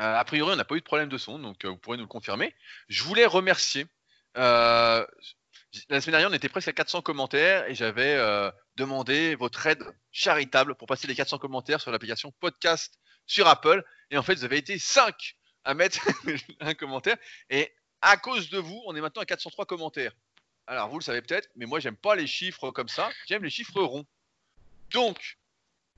[0.00, 2.04] Euh, a priori, on n'a pas eu de problème de son, donc vous pourrez nous
[2.04, 2.52] le confirmer.
[2.88, 3.86] Je voulais remercier.
[4.34, 5.06] la
[5.88, 8.18] semaine dernière, on était presque à 400 commentaires et j'avais
[8.76, 13.84] demandé votre aide charitable pour passer les 400 commentaires sur l'application podcast sur Apple.
[14.10, 15.36] Et en fait, vous avez été 5
[15.66, 16.08] à mettre
[16.60, 17.16] un commentaire.
[17.50, 20.12] Et à cause de vous, on est maintenant à 403 commentaires.
[20.66, 23.10] Alors, vous le savez peut-être, mais moi, j'aime pas les chiffres comme ça.
[23.26, 24.06] J'aime les chiffres ronds.
[24.90, 25.38] Donc,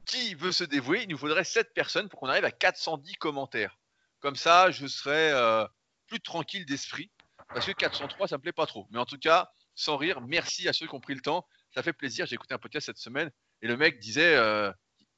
[0.05, 1.03] qui veut se dévouer?
[1.03, 3.79] Il nous faudrait 7 personnes pour qu'on arrive à 410 commentaires.
[4.21, 5.67] Comme ça, je serai euh,
[6.07, 7.11] plus tranquille d'esprit.
[7.49, 8.87] Parce que 403, ça me plaît pas trop.
[8.91, 11.47] Mais en tout cas, sans rire, merci à ceux qui ont pris le temps.
[11.75, 12.27] Ça fait plaisir.
[12.27, 13.31] J'ai écouté un podcast cette semaine
[13.63, 14.73] et le mec disait euh,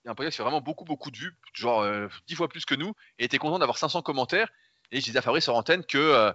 [0.04, 2.94] podcast qui fait vraiment beaucoup, beaucoup de vues, genre euh, 10 fois plus que nous,
[3.18, 4.50] et était content d'avoir 500 commentaires.
[4.92, 6.32] Et je disais à Fabrice sur antenne que euh,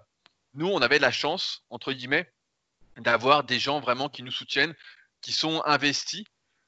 [0.53, 2.31] nous, on avait la chance, entre guillemets,
[2.97, 4.73] d'avoir des gens vraiment qui nous soutiennent,
[5.21, 6.25] qui sont investis.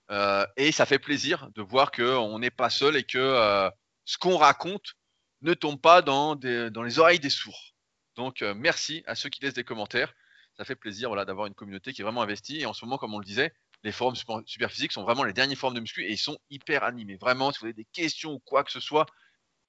[0.10, 3.70] Euh, et ça fait plaisir de voir qu'on n'est pas seul et que euh,
[4.06, 4.96] ce qu'on raconte
[5.42, 7.74] ne tombe pas dans, dans les oreilles des sourds.
[8.16, 10.14] Donc merci à ceux qui laissent des commentaires.
[10.58, 12.62] Ça fait plaisir voilà, d'avoir une communauté qui est vraiment investie.
[12.62, 15.24] Et en ce moment, comme on le disait, les forums super, super physiques sont vraiment
[15.24, 17.18] les derniers forums de muscu et ils sont hyper animés.
[17.18, 19.06] Vraiment, si vous avez des questions ou quoi que ce soit,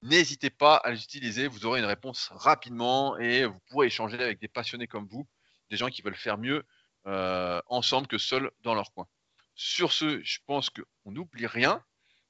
[0.01, 1.47] n'hésitez pas à les utiliser.
[1.47, 5.27] Vous aurez une réponse rapidement et vous pourrez échanger avec des passionnés comme vous,
[5.69, 6.63] des gens qui veulent faire mieux
[7.07, 9.07] euh, ensemble que seuls dans leur coin.
[9.55, 11.83] Sur ce, je pense qu'on n'oublie rien.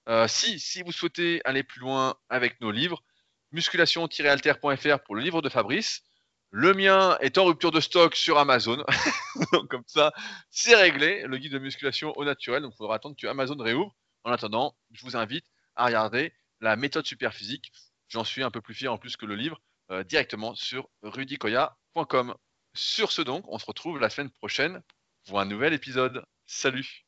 [0.08, 3.04] Euh, si vous souhaitez aller plus loin avec nos livres,
[3.52, 6.04] musculation-alter.fr pour le livre de Fabrice.
[6.52, 8.84] Le mien est en rupture de stock sur Amazon.
[9.54, 10.12] Donc, comme ça,
[10.50, 11.24] c'est réglé.
[11.28, 12.64] Le guide de musculation au naturel.
[12.64, 13.96] Donc, il faudra attendre que Amazon réouvre.
[14.24, 15.46] En attendant, je vous invite
[15.76, 17.72] à regarder la méthode super physique.
[18.08, 22.36] J'en suis un peu plus fier en plus que le livre euh, directement sur rudicoya.com.
[22.74, 24.82] Sur ce donc, on se retrouve la semaine prochaine
[25.28, 26.24] pour un nouvel épisode.
[26.46, 27.06] Salut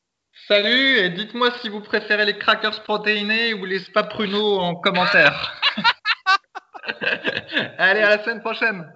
[0.48, 5.60] Salut, et dites-moi si vous préférez les crackers protéinés ou les spa pruneaux en commentaire.
[7.78, 8.92] Allez, à la semaine prochaine.